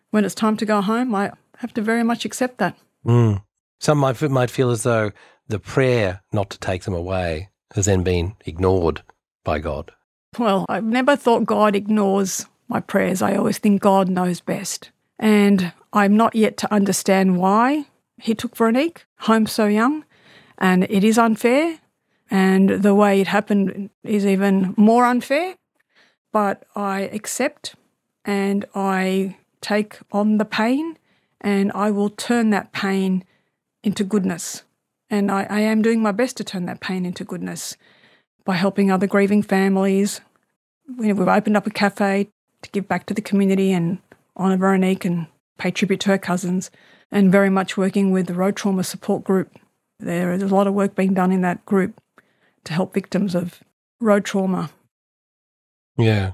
when 0.09 0.25
it's 0.25 0.35
time 0.35 0.57
to 0.57 0.65
go 0.65 0.81
home, 0.81 1.13
I 1.13 1.31
have 1.57 1.73
to 1.75 1.81
very 1.81 2.03
much 2.03 2.25
accept 2.25 2.57
that. 2.57 2.75
Mm. 3.05 3.43
Some 3.79 3.99
might 3.99 4.21
might 4.29 4.49
feel 4.49 4.71
as 4.71 4.83
though 4.83 5.11
the 5.47 5.59
prayer 5.59 6.21
not 6.33 6.49
to 6.49 6.59
take 6.59 6.83
them 6.83 6.93
away 6.93 7.49
has 7.75 7.85
then 7.85 8.03
been 8.03 8.35
ignored 8.45 9.03
by 9.43 9.59
God. 9.59 9.91
Well, 10.37 10.65
I've 10.69 10.83
never 10.83 11.15
thought 11.15 11.45
God 11.45 11.75
ignores 11.75 12.45
my 12.67 12.79
prayers. 12.79 13.21
I 13.21 13.35
always 13.35 13.57
think 13.57 13.81
God 13.81 14.09
knows 14.09 14.39
best. 14.39 14.91
And 15.19 15.73
I'm 15.93 16.15
not 16.15 16.35
yet 16.35 16.57
to 16.57 16.73
understand 16.73 17.37
why 17.37 17.85
he 18.17 18.33
took 18.33 18.55
Veronique 18.55 19.05
home 19.19 19.45
so 19.45 19.65
young. 19.67 20.05
And 20.57 20.85
it 20.89 21.03
is 21.03 21.17
unfair. 21.17 21.79
And 22.29 22.69
the 22.69 22.95
way 22.95 23.19
it 23.19 23.27
happened 23.27 23.89
is 24.03 24.25
even 24.25 24.73
more 24.77 25.05
unfair. 25.05 25.55
But 26.31 26.63
I 26.75 27.01
accept 27.01 27.75
and 28.23 28.65
I 28.73 29.37
take 29.59 29.99
on 30.11 30.37
the 30.37 30.45
pain 30.45 30.97
and 31.41 31.71
I 31.73 31.91
will 31.91 32.09
turn 32.09 32.51
that 32.51 32.71
pain 32.71 33.25
into 33.83 34.03
goodness. 34.05 34.63
And 35.09 35.29
I, 35.29 35.45
I 35.49 35.59
am 35.59 35.81
doing 35.81 36.01
my 36.01 36.13
best 36.13 36.37
to 36.37 36.43
turn 36.45 36.65
that 36.67 36.79
pain 36.79 37.05
into 37.05 37.25
goodness 37.25 37.75
by 38.45 38.55
helping 38.55 38.91
other 38.91 39.07
grieving 39.07 39.43
families. 39.43 40.21
We've 40.97 41.19
opened 41.19 41.57
up 41.57 41.67
a 41.67 41.71
cafe 41.71 42.29
to 42.61 42.69
give 42.71 42.87
back 42.87 43.05
to 43.07 43.13
the 43.13 43.21
community 43.21 43.71
and 43.71 43.99
honour 44.37 44.57
Veronique 44.57 45.05
and 45.05 45.27
pay 45.57 45.71
tribute 45.71 45.99
to 46.01 46.09
her 46.09 46.17
cousins, 46.17 46.71
and 47.11 47.31
very 47.31 47.49
much 47.49 47.77
working 47.77 48.11
with 48.11 48.27
the 48.27 48.33
Road 48.33 48.55
Trauma 48.55 48.83
Support 48.83 49.23
Group. 49.23 49.57
There 49.99 50.33
is 50.33 50.41
a 50.41 50.47
lot 50.47 50.67
of 50.67 50.73
work 50.73 50.95
being 50.95 51.13
done 51.13 51.31
in 51.31 51.41
that 51.41 51.65
group 51.65 52.01
to 52.63 52.73
help 52.73 52.93
victims 52.93 53.35
of 53.35 53.61
road 53.99 54.25
trauma. 54.25 54.71
Yeah. 55.97 56.33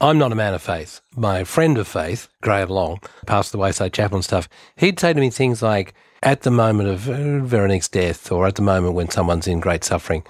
I'm 0.00 0.18
not 0.18 0.32
a 0.32 0.36
man 0.36 0.54
of 0.54 0.62
faith. 0.62 1.00
My 1.14 1.44
friend 1.44 1.78
of 1.78 1.86
faith, 1.86 2.28
Graham 2.42 2.68
Long, 2.68 3.00
passed 3.26 3.52
the 3.52 3.58
wayside 3.58 3.92
chaplain 3.92 4.22
stuff, 4.22 4.48
he'd 4.76 4.98
say 4.98 5.12
to 5.12 5.20
me 5.20 5.30
things 5.30 5.62
like, 5.62 5.94
at 6.22 6.42
the 6.42 6.50
moment 6.50 6.88
of 6.88 7.08
uh, 7.08 7.40
Veronique's 7.44 7.88
death 7.88 8.32
or 8.32 8.46
at 8.46 8.54
the 8.56 8.62
moment 8.62 8.94
when 8.94 9.10
someone's 9.10 9.46
in 9.46 9.60
great 9.60 9.84
suffering, 9.84 10.24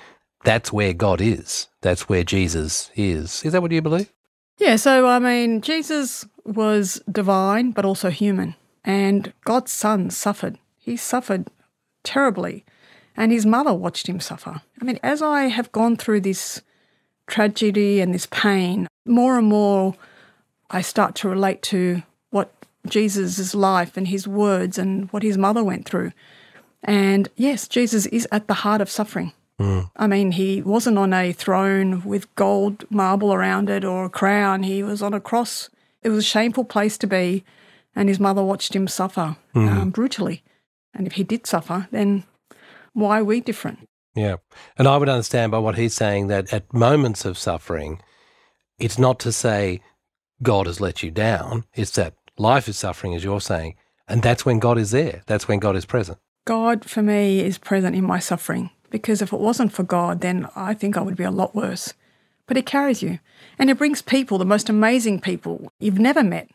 that's 0.45 0.73
where 0.73 0.93
God 0.93 1.21
is. 1.21 1.69
That's 1.81 2.09
where 2.09 2.23
Jesus 2.23 2.91
is. 2.95 3.43
Is 3.45 3.53
that 3.53 3.63
what 3.63 3.73
you 3.73 3.83
believe? 3.83 4.13
Yeah, 4.59 4.77
so 4.77 5.07
I 5.07 5.19
mean, 5.19 5.61
Jesus 5.63 6.27
was 6.45 7.03
divine 7.11 7.73
but 7.73 7.85
also 7.85 8.11
human, 8.11 8.55
and 8.85 9.33
God's 9.45 9.73
son 9.73 10.11
suffered. 10.11 10.59
He 10.79 10.97
suffered 10.97 11.49
terribly, 12.05 12.65
and 13.17 13.33
his 13.33 13.47
mother 13.47 13.75
watched 13.75 14.09
him 14.09 14.21
suffer. 14.21 14.63
I 14.81 14.85
mean, 14.85 15.01
as 15.03 15.23
I 15.23 15.45
have 15.45 15.73
gone 15.73 15.97
through 15.97 16.21
this 16.21 16.63
tragedy 17.27 18.01
and 18.01 18.15
this 18.15 18.27
pain, 18.27 18.87
more 19.07 19.39
and 19.39 19.49
more 19.49 19.95
I 20.71 20.83
start 20.83 21.15
to 21.17 21.29
relate 21.29 21.63
to 21.63 22.03
what 22.31 22.53
Jesus' 22.87 23.55
life 23.55 23.97
and 23.97 24.09
his 24.09 24.29
words 24.29 24.79
and 24.79 25.11
what 25.11 25.23
his 25.23 25.39
mother 25.39 25.65
went 25.65 25.87
through. 25.89 26.13
And 26.83 27.29
yes, 27.37 27.67
Jesus 27.67 28.07
is 28.07 28.29
at 28.31 28.47
the 28.47 28.55
heart 28.55 28.81
of 28.81 28.91
suffering. 28.91 29.33
Mm. 29.61 29.91
I 29.97 30.07
mean, 30.07 30.33
he 30.33 30.63
wasn't 30.63 30.99
on 30.99 31.13
a 31.13 31.33
throne 31.33 32.03
with 32.05 32.33
gold 32.35 32.85
marble 32.91 33.33
around 33.33 33.71
it 33.71 33.85
or 33.85 34.07
a 34.07 34.11
crown. 34.11 34.63
He 34.65 34.83
was 34.83 35.03
on 35.03 35.15
a 35.15 35.21
cross. 35.21 35.71
It 36.03 36.09
was 36.09 36.19
a 36.19 36.23
shameful 36.23 36.65
place 36.65 36.99
to 36.99 37.07
be. 37.07 37.45
And 37.95 38.09
his 38.09 38.19
mother 38.19 38.43
watched 38.43 38.75
him 38.75 38.89
suffer 38.89 39.37
mm. 39.55 39.69
um, 39.71 39.91
brutally. 39.91 40.43
And 40.93 41.07
if 41.07 41.13
he 41.15 41.23
did 41.23 41.47
suffer, 41.47 41.89
then 41.93 42.25
why 42.93 43.21
are 43.21 43.25
we 43.25 43.41
different? 43.41 43.89
Yeah. 44.17 44.37
And 44.77 44.89
I 44.89 44.97
would 44.97 45.09
understand 45.09 45.53
by 45.53 45.59
what 45.59 45.77
he's 45.77 45.95
saying 45.95 46.27
that 46.29 46.53
at 46.53 46.73
moments 46.73 47.25
of 47.25 47.39
suffering, 47.39 48.01
it's 48.79 48.99
not 48.99 49.21
to 49.21 49.33
say 49.33 49.81
God 50.43 50.67
has 50.67 50.81
let 50.81 51.03
you 51.03 51.11
down, 51.11 51.65
it's 51.75 51.93
that 51.93 52.15
life 52.37 52.69
is 52.69 52.77
suffering, 52.77 53.15
as 53.15 53.23
you're 53.23 53.41
saying. 53.41 53.77
And 54.09 54.23
that's 54.23 54.45
when 54.45 54.59
God 54.59 54.79
is 54.79 54.91
there. 54.91 55.23
That's 55.27 55.49
when 55.49 55.61
God 55.61 55.77
is 55.77 55.87
present. 55.87 56.19
God, 56.45 56.85
for 56.85 57.03
me, 57.03 57.41
is 57.41 57.57
present 57.57 57.97
in 57.97 58.05
my 58.05 58.19
suffering 58.19 58.71
because 58.95 59.21
if 59.21 59.33
it 59.33 59.41
wasn't 59.41 59.73
for 59.73 59.83
God, 59.83 60.21
then 60.21 60.47
I 60.55 60.73
think 60.73 60.97
I 60.97 61.01
would 61.01 61.17
be 61.17 61.25
a 61.25 61.31
lot 61.33 61.53
worse. 61.53 61.95
But 62.47 62.57
He 62.57 62.63
carries 62.63 63.03
you 63.03 63.19
and 63.59 63.69
He 63.69 63.75
brings 63.75 64.01
people, 64.01 64.39
the 64.39 64.45
most 64.45 64.69
amazing 64.69 65.19
people 65.21 65.73
you've 65.81 65.99
never 65.99 66.23
met, 66.23 66.49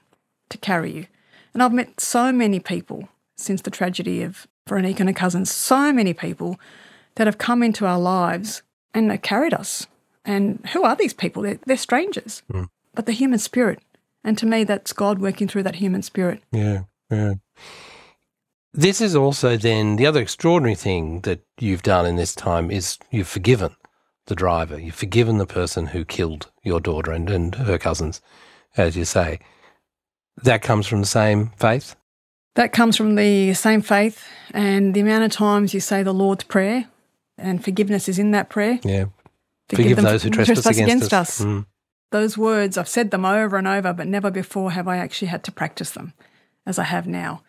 to 0.47 0.57
carry 0.57 0.89
you. 0.89 1.07
And 1.53 1.61
I've 1.61 1.73
met 1.73 1.99
so 1.99 2.31
many 2.31 2.61
people 2.61 3.09
since 3.35 3.61
the 3.61 3.69
tragedy 3.69 4.23
of 4.23 4.47
Veronique 4.69 5.01
and 5.01 5.09
her 5.09 5.13
cousins, 5.13 5.51
so 5.51 5.91
many 5.91 6.13
people 6.13 6.57
that 7.15 7.27
have 7.27 7.39
come 7.39 7.61
into 7.61 7.85
our 7.85 7.99
lives 7.99 8.61
and 8.93 9.11
have 9.11 9.21
carried 9.21 9.53
us. 9.53 9.87
And 10.23 10.65
who 10.71 10.83
are 10.83 10.95
these 10.95 11.13
people? 11.13 11.43
They're, 11.43 11.59
they're 11.65 11.75
strangers, 11.75 12.41
mm. 12.49 12.69
but 12.95 13.05
the 13.05 13.11
human 13.11 13.39
spirit. 13.39 13.79
And 14.23 14.37
to 14.37 14.45
me, 14.45 14.63
that's 14.63 14.93
God 14.93 15.19
working 15.19 15.49
through 15.49 15.63
that 15.63 15.75
human 15.75 16.03
spirit. 16.03 16.41
Yeah, 16.53 16.83
yeah. 17.11 17.33
This 18.73 19.01
is 19.01 19.15
also 19.15 19.57
then 19.57 19.95
the 19.95 20.05
other 20.05 20.21
extraordinary 20.21 20.75
thing 20.75 21.21
that 21.21 21.41
you've 21.59 21.81
done 21.81 22.05
in 22.05 22.15
this 22.17 22.35
time 22.35 22.69
is 22.69 22.97
you've 23.09 23.27
forgiven 23.27 23.75
the 24.27 24.35
driver. 24.35 24.79
You've 24.79 24.95
forgiven 24.95 25.39
the 25.39 25.47
person 25.47 25.87
who 25.87 26.05
killed 26.05 26.51
your 26.63 26.79
daughter 26.79 27.11
and, 27.11 27.29
and 27.29 27.55
her 27.55 27.77
cousins, 27.77 28.21
as 28.77 28.95
you 28.95 29.05
say. 29.05 29.39
That 30.43 30.61
comes 30.61 30.87
from 30.87 31.01
the 31.01 31.07
same 31.07 31.51
faith? 31.57 31.95
That 32.55 32.71
comes 32.71 32.95
from 32.95 33.15
the 33.15 33.53
same 33.53 33.81
faith. 33.81 34.23
And 34.51 34.93
the 34.93 35.01
amount 35.01 35.23
of 35.23 35.31
times 35.31 35.73
you 35.73 35.79
say 35.79 36.03
the 36.03 36.13
Lord's 36.13 36.43
Prayer 36.43 36.87
and 37.37 37.63
forgiveness 37.63 38.07
is 38.07 38.19
in 38.19 38.31
that 38.31 38.49
prayer. 38.49 38.79
Yeah. 38.83 39.05
Forgive, 39.67 39.97
Forgive 39.97 40.03
those 40.03 40.23
who 40.23 40.29
trespass, 40.29 40.63
trespass 40.63 40.77
against, 40.77 41.07
against, 41.07 41.13
us. 41.13 41.41
us. 41.41 41.45
Mm. 41.45 41.65
Those 42.11 42.37
words, 42.37 42.77
I've 42.77 42.87
said 42.87 43.11
them 43.11 43.25
over 43.25 43.57
and 43.57 43.67
over, 43.67 43.93
but 43.93 44.07
never 44.07 44.31
before 44.31 44.71
have 44.71 44.87
I 44.87 44.97
actually 44.97 45.27
had 45.27 45.43
to 45.43 45.51
practice 45.51 45.91
them 45.91 46.13
as 46.65 46.79
I 46.79 46.83
have 46.83 47.07
now. 47.07 47.43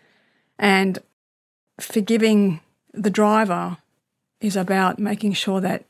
And 0.58 0.98
forgiving 1.82 2.60
the 2.92 3.10
driver 3.10 3.78
is 4.40 4.56
about 4.56 4.98
making 4.98 5.34
sure 5.34 5.60
that 5.60 5.84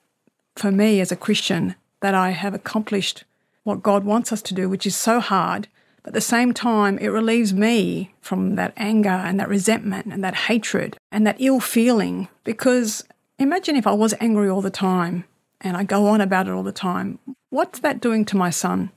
for 0.56 0.70
me 0.70 1.00
as 1.00 1.12
a 1.12 1.16
Christian, 1.16 1.74
that 2.00 2.14
I 2.14 2.30
have 2.30 2.54
accomplished 2.54 3.24
what 3.62 3.82
God 3.82 4.04
wants 4.04 4.32
us 4.32 4.42
to 4.42 4.54
do, 4.54 4.68
which 4.68 4.86
is 4.86 4.96
so 4.96 5.20
hard. 5.20 5.68
But 6.02 6.10
at 6.10 6.14
the 6.14 6.20
same 6.20 6.54
time, 6.54 6.98
it 6.98 7.08
relieves 7.08 7.52
me 7.52 8.14
from 8.20 8.54
that 8.56 8.72
anger 8.76 9.08
and 9.08 9.38
that 9.38 9.48
resentment 9.48 10.06
and 10.06 10.24
that 10.24 10.34
hatred 10.34 10.96
and 11.12 11.26
that 11.26 11.36
ill 11.38 11.60
feeling. 11.60 12.28
Because 12.42 13.04
imagine 13.38 13.76
if 13.76 13.86
I 13.86 13.92
was 13.92 14.14
angry 14.18 14.48
all 14.48 14.62
the 14.62 14.70
time 14.70 15.24
and 15.60 15.76
I 15.76 15.84
go 15.84 16.06
on 16.08 16.20
about 16.20 16.48
it 16.48 16.52
all 16.52 16.62
the 16.62 16.72
time. 16.72 17.18
What's 17.50 17.80
that 17.80 18.00
doing 18.00 18.24
to 18.26 18.36
my 18.36 18.50
son? 18.50 18.90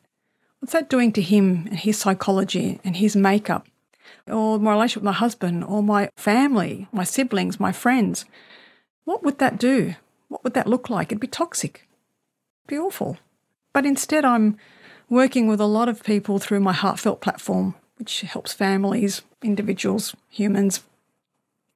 What's 0.60 0.74
that 0.74 0.90
doing 0.90 1.12
to 1.14 1.22
him 1.22 1.68
and 1.70 1.80
his 1.80 1.98
psychology 1.98 2.80
and 2.86 2.96
his 2.96 3.18
makeup? 3.18 3.68
Or 4.28 4.60
my 4.60 4.72
relationship 4.72 5.04
with 5.04 5.06
my 5.06 5.14
husband 5.14 5.64
or 5.64 5.84
my 5.84 6.10
family, 6.16 6.88
my 6.92 7.04
siblings, 7.04 7.60
my 7.60 7.72
friends? 7.72 8.26
What 9.06 9.24
would 9.24 9.40
that 9.40 9.60
do? 9.60 9.96
What 10.30 10.44
would 10.44 10.54
that 10.54 10.68
look 10.68 10.90
like? 10.90 11.08
It'd 11.08 11.20
be 11.20 11.28
toxic. 11.28 11.88
It'd 12.64 12.68
be 12.68 12.78
awful. 12.78 13.18
But 13.74 13.86
instead, 13.86 14.26
I'm 14.26 14.58
working 15.10 15.48
with 15.48 15.60
a 15.60 15.66
lot 15.66 15.90
of 15.90 16.04
people 16.04 16.40
through 16.40 16.60
my 16.60 16.74
heartfelt 16.74 17.22
platform, 17.22 17.76
which 17.98 18.22
helps 18.22 18.54
families, 18.54 19.22
individuals, 19.44 20.16
humans 20.30 20.82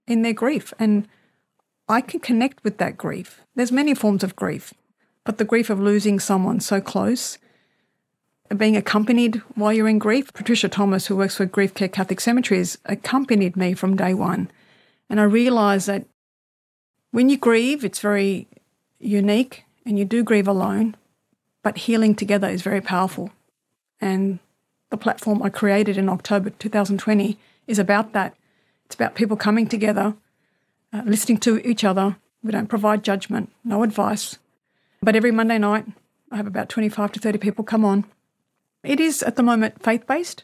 in 0.07 0.22
their 0.22 0.34
grief. 0.34 0.74
And 0.79 1.07
I 1.89 2.01
can 2.01 2.19
connect 2.19 2.63
with 2.63 2.77
that 2.77 2.98
grief. 2.98 3.41
There's 3.55 3.72
many 3.72 3.93
forms 3.93 4.24
of 4.24 4.36
grief, 4.36 4.74
but 5.24 5.38
the 5.38 5.46
grief 5.46 5.69
of 5.69 5.79
losing 5.79 6.19
someone 6.19 6.60
so 6.60 6.81
close, 6.81 7.38
being 8.55 8.77
accompanied 8.77 9.41
while 9.55 9.73
you're 9.73 9.87
in 9.87 9.99
grief. 9.99 10.33
Patricia 10.33 10.69
Thomas, 10.69 11.07
who 11.07 11.15
works 11.15 11.35
for 11.37 11.45
Grief 11.45 11.73
Care 11.73 11.87
Catholic 11.87 12.19
Cemeteries, 12.21 12.77
accompanied 12.85 13.57
me 13.57 13.73
from 13.73 13.95
day 13.95 14.13
one. 14.13 14.49
And 15.09 15.19
I 15.19 15.23
realised 15.23 15.87
that 15.87 16.05
when 17.11 17.29
you 17.29 17.37
grieve, 17.37 17.83
it's 17.83 17.99
very 17.99 18.47
unique 18.99 19.63
and 19.85 19.97
you 19.97 20.05
do 20.05 20.23
grieve 20.23 20.47
alone, 20.47 20.95
but 21.63 21.77
healing 21.79 22.15
together 22.15 22.49
is 22.49 22.61
very 22.61 22.81
powerful. 22.81 23.31
And 23.99 24.39
the 24.89 24.97
platform 24.97 25.41
I 25.41 25.49
created 25.49 25.97
in 25.97 26.09
October 26.09 26.49
2020 26.51 27.37
is 27.67 27.79
about 27.79 28.13
that. 28.13 28.35
It's 28.85 28.95
about 28.95 29.15
people 29.15 29.35
coming 29.35 29.67
together 29.67 30.15
uh, 30.93 31.01
listening 31.05 31.37
to 31.39 31.59
each 31.67 31.83
other. 31.83 32.17
We 32.43 32.51
don't 32.51 32.67
provide 32.67 33.03
judgment, 33.03 33.51
no 33.63 33.83
advice. 33.83 34.37
But 35.01 35.15
every 35.15 35.31
Monday 35.31 35.57
night, 35.57 35.85
I 36.31 36.37
have 36.37 36.47
about 36.47 36.69
25 36.69 37.11
to 37.13 37.19
30 37.19 37.37
people 37.37 37.63
come 37.63 37.85
on. 37.85 38.05
It 38.84 39.00
is 39.00 39.24
at 39.24 39.36
the 39.36 39.43
moment 39.43 39.84
faith 39.84 40.07
based 40.07 40.43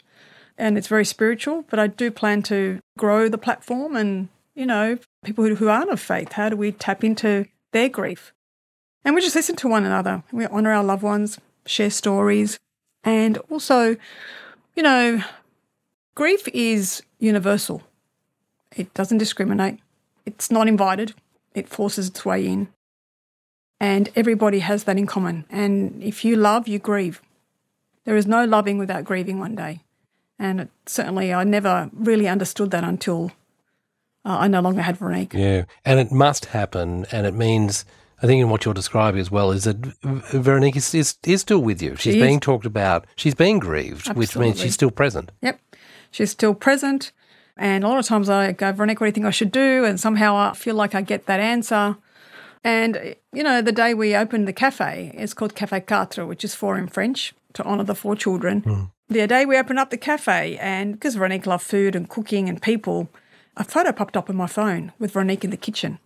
and 0.58 0.78
it's 0.78 0.88
very 0.88 1.06
spiritual, 1.06 1.66
but 1.70 1.80
I 1.80 1.88
do 1.88 2.12
plan 2.12 2.42
to 2.44 2.80
grow 2.98 3.30
the 3.30 3.38
platform 3.38 3.96
and, 3.96 4.30
you 4.56 4.66
know, 4.66 4.98
people 5.24 5.44
who, 5.44 5.70
aren't 5.70 5.92
of 5.92 6.00
faith, 6.00 6.34
how 6.34 6.50
do 6.50 6.56
we 6.56 6.72
tap 6.72 7.04
into 7.04 7.46
their 7.72 7.90
grief? 7.90 8.34
And 9.04 9.16
we 9.16 9.22
just 9.22 9.36
listen 9.36 9.56
to 9.58 9.68
one 9.68 9.86
another. 9.86 10.24
We 10.32 10.46
honour 10.46 10.72
our 10.72 10.84
loved 10.84 11.04
ones, 11.04 11.40
share 11.66 11.90
stories, 11.90 12.60
and 13.04 13.38
also, 13.50 13.98
you 14.76 14.84
know, 14.84 15.24
grief 16.16 16.48
is 16.54 17.04
universal. 17.20 17.84
It 18.76 18.94
doesn't 18.94 19.18
discriminate. 19.18 19.80
It's 20.26 20.50
not 20.50 20.68
invited, 20.68 21.14
it 21.54 21.68
forces 21.68 22.08
its 22.08 22.24
way 22.24 22.46
in. 22.48 22.70
And 23.80 24.10
everybody 24.16 24.60
has 24.60 24.86
that 24.86 24.98
in 24.98 25.06
common. 25.06 25.46
And 25.50 26.02
if 26.02 26.24
you 26.24 26.38
love, 26.38 26.68
you 26.68 26.80
grieve. 26.80 27.22
There 28.06 28.18
is 28.18 28.28
no 28.28 28.46
loving 28.46 28.78
without 28.78 29.06
grieving 29.06 29.40
one 29.40 29.56
day. 29.56 29.82
And 30.40 30.62
it, 30.62 30.70
certainly, 30.86 31.34
I 31.34 31.44
never 31.44 31.90
really 31.94 32.28
understood 32.28 32.72
that 32.72 32.84
until 32.84 33.32
uh, 34.26 34.38
I 34.40 34.48
no 34.48 34.62
longer 34.62 34.82
had 34.82 34.98
Veronique. 34.98 35.34
Yeah. 35.34 35.66
And 35.86 36.00
it 36.00 36.12
must 36.12 36.46
happen. 36.46 37.06
And 37.12 37.26
it 37.26 37.34
means, 37.34 37.86
I 38.22 38.28
think, 38.28 38.42
in 38.42 38.50
what 38.50 38.66
you're 38.66 38.74
describing 38.74 39.22
as 39.22 39.32
well, 39.32 39.52
is 39.52 39.64
that 39.64 39.78
Veronique 40.04 40.76
is, 40.76 40.94
is, 40.94 41.18
is 41.26 41.42
still 41.42 41.60
with 41.60 41.82
you. 41.82 41.96
She's 41.96 42.16
she 42.16 42.20
being 42.20 42.40
talked 42.40 42.66
about. 42.66 43.06
She's 43.16 43.36
being 43.36 43.60
grieved, 43.60 44.10
Absolutely. 44.10 44.20
which 44.20 44.36
means 44.36 44.60
she's 44.60 44.74
still 44.74 44.92
present. 44.92 45.32
Yep. 45.42 45.60
She's 46.12 46.32
still 46.32 46.54
present. 46.54 47.12
And 47.56 47.84
a 47.84 47.88
lot 47.88 48.00
of 48.00 48.06
times 48.06 48.30
I 48.30 48.52
go, 48.52 48.72
Veronique, 48.72 49.00
what 49.00 49.06
do 49.06 49.10
you 49.10 49.14
think 49.14 49.26
I 49.28 49.32
should 49.32 49.52
do? 49.52 49.86
And 49.86 50.00
somehow 50.00 50.36
I 50.36 50.54
feel 50.54 50.76
like 50.76 50.96
I 50.96 51.02
get 51.02 51.28
that 51.28 51.40
answer. 51.40 51.98
And, 52.64 53.16
you 53.32 53.44
know, 53.44 53.62
the 53.62 53.72
day 53.72 53.94
we 53.94 54.16
opened 54.16 54.48
the 54.48 54.54
cafe, 54.54 55.12
it's 55.16 55.34
called 55.34 55.54
Cafe 55.54 55.82
Quatre, 55.82 56.26
which 56.26 56.44
is 56.44 56.56
four 56.56 56.78
in 56.78 56.88
French 56.88 57.34
to 57.54 57.64
honour 57.64 57.84
the 57.84 57.96
four 57.96 58.16
children. 58.16 58.62
Mm. 58.62 58.92
The 59.10 59.28
day 59.28 59.46
we 59.46 59.58
opened 59.58 59.80
up 59.80 59.90
the 59.90 59.98
cafe, 59.98 60.58
and 60.58 60.94
because 60.94 61.16
Veronique 61.16 61.46
loved 61.46 61.64
food 61.64 61.96
and 61.96 62.10
cooking 62.10 62.50
and 62.50 62.62
people, 62.62 63.10
a 63.58 63.64
photo 63.64 63.92
popped 63.92 64.18
up 64.18 64.30
on 64.30 64.36
my 64.36 64.48
phone 64.48 64.92
with 65.00 65.12
Veronique 65.12 65.44
in 65.44 65.52
the 65.52 65.58
kitchen. 65.58 66.00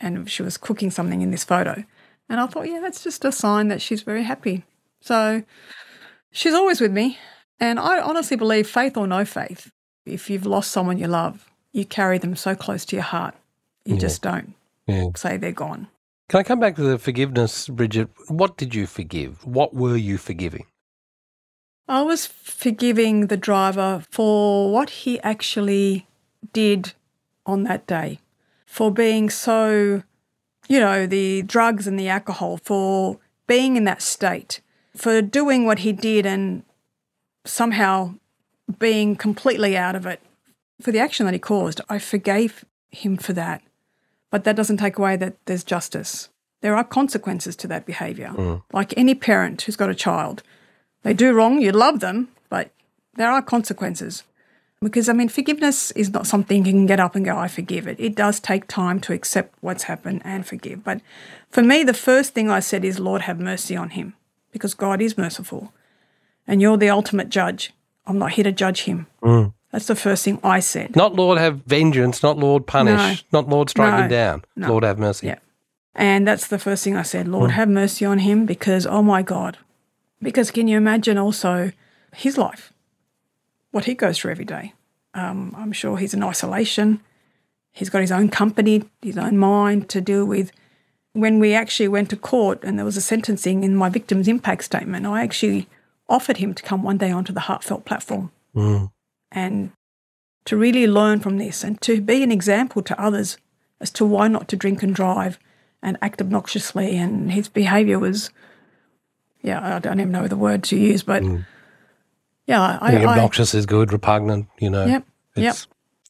And 0.00 0.28
she 0.30 0.42
was 0.42 0.56
cooking 0.56 0.90
something 0.90 1.22
in 1.22 1.30
this 1.30 1.44
photo. 1.44 1.84
And 2.28 2.40
I 2.40 2.46
thought, 2.46 2.68
yeah, 2.68 2.80
that's 2.80 3.02
just 3.04 3.24
a 3.24 3.32
sign 3.32 3.68
that 3.68 3.80
she's 3.80 4.02
very 4.02 4.24
happy. 4.24 4.64
So 5.00 5.42
she's 6.30 6.54
always 6.54 6.80
with 6.80 6.92
me. 6.92 7.18
And 7.60 7.78
I 7.78 8.00
honestly 8.00 8.36
believe, 8.36 8.68
faith 8.68 8.96
or 8.96 9.06
no 9.06 9.24
faith, 9.24 9.70
if 10.04 10.28
you've 10.28 10.44
lost 10.46 10.72
someone 10.72 10.98
you 10.98 11.06
love, 11.06 11.48
you 11.72 11.84
carry 11.84 12.18
them 12.18 12.36
so 12.36 12.54
close 12.54 12.84
to 12.86 12.96
your 12.96 13.04
heart, 13.04 13.34
you 13.84 13.94
Yeah. 13.94 14.00
just 14.00 14.22
don't 14.22 14.54
Yeah. 14.86 15.06
say 15.16 15.36
they're 15.36 15.52
gone. 15.52 15.88
Can 16.28 16.40
I 16.40 16.42
come 16.42 16.58
back 16.60 16.74
to 16.76 16.82
the 16.82 16.98
forgiveness, 16.98 17.68
Bridget? 17.68 18.08
What 18.28 18.56
did 18.56 18.74
you 18.74 18.86
forgive? 18.86 19.46
What 19.46 19.74
were 19.74 19.96
you 19.96 20.18
forgiving? 20.18 20.66
I 21.86 22.02
was 22.02 22.26
forgiving 22.26 23.26
the 23.26 23.36
driver 23.36 24.04
for 24.10 24.72
what 24.72 24.90
he 24.90 25.20
actually 25.20 26.06
did 26.52 26.94
on 27.44 27.64
that 27.64 27.86
day, 27.86 28.20
for 28.66 28.90
being 28.90 29.28
so, 29.28 30.02
you 30.68 30.80
know, 30.80 31.06
the 31.06 31.42
drugs 31.42 31.86
and 31.86 31.98
the 31.98 32.08
alcohol, 32.08 32.56
for 32.56 33.18
being 33.46 33.76
in 33.76 33.84
that 33.84 34.00
state, 34.00 34.60
for 34.96 35.20
doing 35.20 35.66
what 35.66 35.80
he 35.80 35.92
did 35.92 36.24
and 36.24 36.62
somehow 37.44 38.14
being 38.78 39.14
completely 39.14 39.76
out 39.76 39.94
of 39.94 40.06
it, 40.06 40.20
for 40.80 40.90
the 40.90 40.98
action 40.98 41.26
that 41.26 41.34
he 41.34 41.38
caused. 41.38 41.80
I 41.90 41.98
forgave 41.98 42.64
him 42.90 43.16
for 43.18 43.34
that. 43.34 43.62
But 44.30 44.44
that 44.44 44.56
doesn't 44.56 44.78
take 44.78 44.98
away 44.98 45.16
that 45.16 45.36
there's 45.44 45.62
justice. 45.64 46.30
There 46.62 46.74
are 46.74 46.82
consequences 46.82 47.56
to 47.56 47.68
that 47.68 47.84
behaviour. 47.84 48.28
Mm. 48.28 48.62
Like 48.72 48.94
any 48.96 49.14
parent 49.14 49.62
who's 49.62 49.76
got 49.76 49.90
a 49.90 49.94
child, 49.94 50.42
they 51.04 51.14
do 51.14 51.32
wrong, 51.32 51.60
you 51.60 51.70
love 51.70 52.00
them, 52.00 52.28
but 52.50 52.70
there 53.14 53.30
are 53.30 53.40
consequences. 53.40 54.24
Because, 54.82 55.08
I 55.08 55.12
mean, 55.14 55.28
forgiveness 55.28 55.92
is 55.92 56.10
not 56.10 56.26
something 56.26 56.66
you 56.66 56.72
can 56.72 56.86
get 56.86 57.00
up 57.00 57.14
and 57.14 57.24
go, 57.24 57.38
I 57.38 57.48
forgive 57.48 57.86
it. 57.86 57.98
It 57.98 58.14
does 58.14 58.40
take 58.40 58.66
time 58.66 59.00
to 59.00 59.12
accept 59.14 59.54
what's 59.62 59.84
happened 59.84 60.20
and 60.24 60.46
forgive. 60.46 60.84
But 60.84 61.00
for 61.48 61.62
me, 61.62 61.84
the 61.84 61.94
first 61.94 62.34
thing 62.34 62.50
I 62.50 62.60
said 62.60 62.84
is, 62.84 62.98
Lord, 62.98 63.22
have 63.22 63.40
mercy 63.40 63.76
on 63.76 63.90
him, 63.90 64.14
because 64.50 64.74
God 64.74 65.00
is 65.00 65.16
merciful. 65.16 65.72
And 66.46 66.60
you're 66.60 66.76
the 66.76 66.90
ultimate 66.90 67.30
judge. 67.30 67.72
I'm 68.06 68.18
not 68.18 68.32
here 68.32 68.44
to 68.44 68.52
judge 68.52 68.82
him. 68.82 69.06
Mm. 69.22 69.54
That's 69.72 69.86
the 69.86 69.96
first 69.96 70.24
thing 70.24 70.38
I 70.44 70.60
said. 70.60 70.94
Not 70.94 71.14
Lord 71.14 71.38
have 71.38 71.62
vengeance, 71.66 72.22
not 72.22 72.38
Lord 72.38 72.66
punish, 72.66 73.24
not 73.32 73.48
Lord 73.48 73.70
strike 73.70 73.92
No. 73.92 74.02
him 74.02 74.10
down. 74.10 74.44
No. 74.54 74.68
Lord 74.68 74.84
have 74.84 74.98
mercy. 74.98 75.28
Yeah. 75.28 75.38
And 75.94 76.28
that's 76.28 76.48
the 76.48 76.58
first 76.58 76.84
thing 76.84 76.96
I 76.96 77.02
said, 77.02 77.26
Lord, 77.26 77.50
mm. 77.50 77.54
have 77.54 77.68
mercy 77.68 78.04
on 78.04 78.18
him 78.18 78.46
because, 78.46 78.86
oh 78.86 79.02
my 79.02 79.22
God. 79.22 79.56
Because 80.24 80.50
can 80.50 80.66
you 80.68 80.76
imagine 80.76 81.18
also 81.18 81.70
his 82.14 82.36
life, 82.38 82.72
what 83.70 83.84
he 83.84 83.94
goes 83.94 84.18
through 84.18 84.32
every 84.32 84.44
day? 84.44 84.72
Um, 85.12 85.54
I'm 85.56 85.72
sure 85.72 85.96
he's 85.96 86.14
in 86.14 86.22
isolation. 86.22 87.00
He's 87.72 87.90
got 87.90 88.00
his 88.00 88.12
own 88.12 88.28
company, 88.28 88.84
his 89.02 89.18
own 89.18 89.36
mind 89.38 89.88
to 89.90 90.00
deal 90.00 90.24
with. 90.24 90.50
When 91.12 91.38
we 91.38 91.54
actually 91.54 91.88
went 91.88 92.10
to 92.10 92.16
court 92.16 92.64
and 92.64 92.76
there 92.76 92.84
was 92.84 92.96
a 92.96 93.00
sentencing 93.00 93.62
in 93.62 93.76
my 93.76 93.88
victim's 93.88 94.26
impact 94.26 94.64
statement, 94.64 95.06
I 95.06 95.22
actually 95.22 95.68
offered 96.08 96.38
him 96.38 96.54
to 96.54 96.62
come 96.62 96.82
one 96.82 96.98
day 96.98 97.10
onto 97.12 97.32
the 97.32 97.40
heartfelt 97.40 97.84
platform 97.84 98.30
Mm. 98.54 98.92
and 99.32 99.72
to 100.44 100.56
really 100.56 100.86
learn 100.86 101.18
from 101.18 101.38
this 101.38 101.64
and 101.64 101.80
to 101.80 102.00
be 102.00 102.22
an 102.22 102.30
example 102.30 102.82
to 102.82 103.00
others 103.00 103.36
as 103.80 103.90
to 103.90 104.04
why 104.04 104.28
not 104.28 104.46
to 104.48 104.56
drink 104.56 104.82
and 104.82 104.94
drive 104.94 105.38
and 105.82 105.98
act 106.00 106.20
obnoxiously. 106.20 106.96
And 106.96 107.32
his 107.32 107.48
behaviour 107.48 107.98
was, 107.98 108.30
yeah, 109.44 109.76
I 109.76 109.78
don't 109.78 110.00
even 110.00 110.10
know 110.10 110.26
the 110.26 110.36
word 110.36 110.64
to 110.64 110.76
use, 110.76 111.02
but 111.02 111.22
mm. 111.22 111.44
yeah, 112.46 112.60
I, 112.60 112.78
I 112.80 112.90
think 112.90 113.06
I, 113.06 113.12
obnoxious 113.12 113.54
is 113.54 113.66
good, 113.66 113.92
repugnant, 113.92 114.48
you 114.58 114.70
know. 114.70 114.86
Yep, 114.86 115.06
yep. 115.36 115.56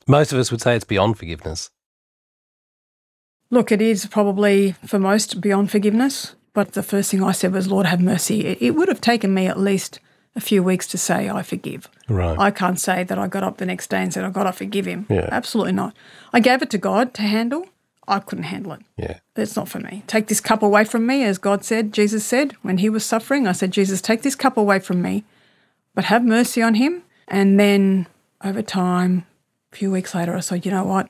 Most 0.07 0.33
of 0.33 0.39
us 0.39 0.51
would 0.51 0.61
say 0.61 0.77
it's 0.77 0.85
beyond 0.85 1.19
forgiveness. 1.19 1.71
look, 3.51 3.73
it 3.73 3.83
is 3.83 4.07
probably 4.07 4.73
for 4.87 4.99
most 4.99 5.41
beyond 5.41 5.71
forgiveness. 5.71 6.37
But 6.55 6.73
the 6.73 6.85
first 6.85 7.11
thing 7.11 7.23
I 7.23 7.33
said 7.33 7.53
was, 7.53 7.67
Lord, 7.67 7.87
have 7.87 8.01
mercy. 8.01 8.47
It, 8.47 8.63
it 8.63 8.71
would 8.71 8.89
have 8.89 9.01
taken 9.01 9.35
me 9.35 9.49
at 9.49 9.59
least 9.59 9.99
a 10.37 10.41
few 10.41 10.63
weeks 10.63 10.87
to 10.89 10.99
say, 10.99 11.29
I 11.29 11.43
forgive. 11.43 11.89
Right. 12.09 12.39
I 12.39 12.51
can't 12.53 12.79
say 12.79 13.03
that 13.03 13.19
I 13.19 13.27
got 13.27 13.43
up 13.43 13.59
the 13.59 13.67
next 13.67 13.91
day 13.91 14.03
and 14.03 14.13
said, 14.13 14.25
I 14.25 14.31
got 14.31 14.45
to 14.45 14.53
forgive 14.53 14.87
him. 14.87 15.07
Yeah. 15.11 15.29
Absolutely 15.33 15.73
not. 15.73 15.97
I 16.33 16.39
gave 16.39 16.63
it 16.63 16.71
to 16.71 16.79
God 16.79 17.13
to 17.15 17.23
handle. 17.23 17.67
I 18.07 18.19
couldn't 18.19 18.45
handle 18.45 18.73
it. 18.73 18.83
yeah. 18.97 19.19
It's 19.37 19.57
not 19.57 19.69
for 19.69 19.81
me. 19.81 20.03
Take 20.07 20.27
this 20.29 20.41
cup 20.41 20.63
away 20.63 20.85
from 20.85 21.07
me, 21.07 21.25
as 21.25 21.39
God 21.39 21.65
said, 21.65 21.93
Jesus 21.93 22.25
said 22.25 22.53
when 22.63 22.79
he 22.79 22.89
was 22.89 23.05
suffering. 23.05 23.47
I 23.47 23.53
said, 23.53 23.71
Jesus, 23.73 24.01
take 24.01 24.23
this 24.23 24.35
cup 24.35 24.57
away 24.57 24.79
from 24.79 25.01
me, 25.03 25.25
but 25.95 26.05
have 26.05 26.25
mercy 26.25 26.63
on 26.63 26.75
him. 26.75 27.03
And 27.29 27.59
then 27.59 28.07
over 28.45 28.63
time, 28.63 29.27
a 29.73 29.77
few 29.77 29.91
weeks 29.91 30.15
later, 30.15 30.37
I 30.37 30.41
said, 30.41 30.65
you 30.67 30.71
know 30.71 30.85
what? 30.85 31.09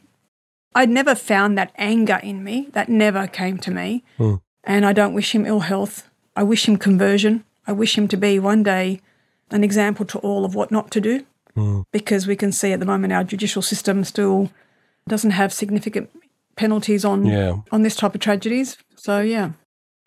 I'd 0.75 0.91
never 0.91 1.15
found 1.15 1.59
that 1.59 1.73
anger 1.77 2.21
in 2.23 2.43
me. 2.43 2.69
That 2.73 2.89
never 2.89 3.27
came 3.27 3.59
to 3.59 3.71
me. 3.71 4.05
Hmm. 4.17 4.37
And 4.63 4.87
I 4.87 4.93
don't 4.93 5.15
wish 5.15 5.35
him 5.35 5.47
ill 5.47 5.61
health. 5.61 6.09
I 6.37 6.43
wish 6.43 6.67
him 6.69 6.77
conversion. 6.77 7.45
I 7.67 7.73
wish 7.73 7.97
him 7.97 8.09
to 8.09 8.17
be 8.17 8.39
one 8.39 8.63
day 8.63 9.01
an 9.51 9.63
example 9.63 10.05
to 10.07 10.19
all 10.19 10.45
of 10.45 10.55
what 10.55 10.71
not 10.71 10.91
to 10.93 11.01
do. 11.01 11.25
Hmm. 11.55 11.83
Because 11.93 12.27
we 12.27 12.37
can 12.37 12.53
see 12.53 12.73
at 12.73 12.81
the 12.81 12.87
moment 12.87 13.13
our 13.13 13.25
judicial 13.25 13.63
system 13.63 14.05
still 14.05 14.51
doesn't 15.07 15.33
have 15.33 15.53
significant 15.53 16.11
penalties 16.57 17.05
on 17.05 17.27
Yeah. 17.27 17.57
on 17.73 17.83
this 17.83 17.97
type 17.97 18.15
of 18.15 18.21
tragedies. 18.21 18.77
So 18.97 19.21
yeah, 19.21 19.51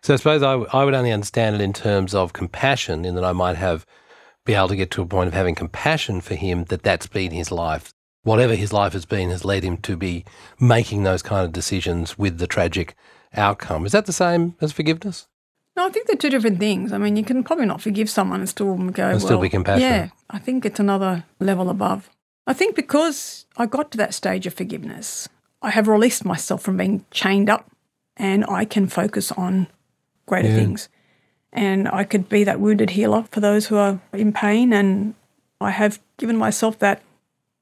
So 0.02 0.14
I 0.14 0.16
suppose 0.16 0.42
I, 0.42 0.52
w- 0.52 0.68
I 0.72 0.84
would 0.84 0.94
only 0.94 1.12
understand 1.12 1.54
it 1.56 1.60
in 1.60 1.72
terms 1.72 2.14
of 2.14 2.32
compassion, 2.32 3.04
in 3.04 3.14
that 3.16 3.24
I 3.24 3.32
might 3.32 3.56
have 3.56 3.84
be 4.44 4.54
able 4.54 4.68
to 4.68 4.76
get 4.76 4.90
to 4.92 5.02
a 5.02 5.06
point 5.06 5.28
of 5.28 5.34
having 5.34 5.54
compassion 5.54 6.20
for 6.20 6.34
him 6.34 6.64
that 6.64 6.82
that's 6.82 7.06
been 7.06 7.32
his 7.32 7.50
life. 7.52 7.92
Whatever 8.22 8.54
his 8.54 8.72
life 8.72 8.92
has 8.94 9.04
been 9.06 9.30
has 9.30 9.44
led 9.44 9.62
him 9.62 9.76
to 9.78 9.96
be 9.96 10.24
making 10.58 11.02
those 11.04 11.22
kind 11.22 11.44
of 11.44 11.52
decisions 11.52 12.16
with 12.18 12.38
the 12.38 12.46
tragic 12.46 12.94
outcome. 13.34 13.84
Is 13.86 13.92
that 13.92 14.06
the 14.06 14.12
same 14.12 14.54
as 14.60 14.72
forgiveness? 14.72 15.26
no, 15.76 15.86
I 15.86 15.90
think 15.90 16.06
they're 16.08 16.16
two 16.16 16.30
different 16.30 16.58
things. 16.58 16.92
I 16.92 16.98
mean, 16.98 17.14
you 17.16 17.22
can 17.22 17.44
probably 17.44 17.66
not 17.66 17.80
forgive 17.80 18.10
someone 18.10 18.40
and 18.40 18.48
still 18.48 18.74
go 18.90 19.10
And 19.10 19.20
still 19.20 19.36
well, 19.36 19.42
be 19.42 19.48
compassionate. 19.48 19.80
Yeah, 19.90 20.08
I 20.28 20.38
think 20.40 20.64
it's 20.66 20.80
another 20.80 21.24
level 21.38 21.70
above. 21.70 22.10
I 22.48 22.52
think 22.52 22.74
because 22.74 23.46
I 23.56 23.66
got 23.66 23.92
to 23.92 23.98
that 23.98 24.12
stage 24.14 24.44
of 24.48 24.54
forgiveness, 24.54 25.28
I 25.62 25.70
have 25.70 25.88
released 25.88 26.24
myself 26.24 26.62
from 26.62 26.76
being 26.76 27.04
chained 27.10 27.50
up, 27.50 27.70
and 28.16 28.44
I 28.48 28.64
can 28.64 28.86
focus 28.88 29.32
on 29.32 29.66
greater 30.26 30.48
Yeah. 30.48 30.54
things. 30.56 30.88
And 31.52 31.88
I 31.88 32.04
could 32.04 32.28
be 32.28 32.44
that 32.44 32.60
wounded 32.60 32.90
healer 32.90 33.24
for 33.30 33.40
those 33.40 33.66
who 33.66 33.76
are 33.76 34.00
in 34.12 34.32
pain, 34.32 34.72
and 34.72 35.14
I 35.60 35.70
have 35.70 35.98
given 36.18 36.36
myself 36.36 36.78
that 36.78 37.02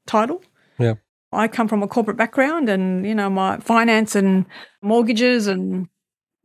title. 0.07 0.43
Yeah. 0.79 0.95
I 1.33 1.49
come 1.49 1.69
from 1.69 1.83
a 1.83 1.89
corporate 1.89 2.17
background 2.17 2.69
and, 2.69 3.07
you 3.07 3.15
know, 3.15 3.29
my 3.29 3.59
finance 3.59 4.15
and 4.15 4.47
mortgages 4.83 5.47
and 5.47 5.89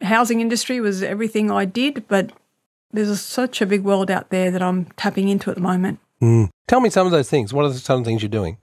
housing 0.02 0.42
industry 0.42 0.80
was 0.82 1.04
everything 1.04 1.52
I 1.52 1.66
did, 1.66 2.08
but 2.08 2.32
there's 2.92 3.10
a, 3.10 3.18
such 3.18 3.62
a 3.62 3.66
big 3.66 3.84
world 3.84 4.10
out 4.10 4.30
there 4.30 4.52
that 4.52 4.62
I'm 4.62 4.86
tapping 4.98 5.30
into 5.30 5.50
at 5.50 5.56
the 5.56 5.62
moment. 5.62 6.00
Mm. 6.22 6.50
Tell 6.68 6.80
me 6.82 6.90
some 6.90 7.06
of 7.06 7.12
those 7.12 7.30
things. 7.30 7.54
What 7.54 7.66
are 7.66 7.74
some 7.74 8.00
of 8.00 8.04
the 8.06 8.10
things 8.10 8.22
you're 8.22 8.30
doing? 8.30 8.58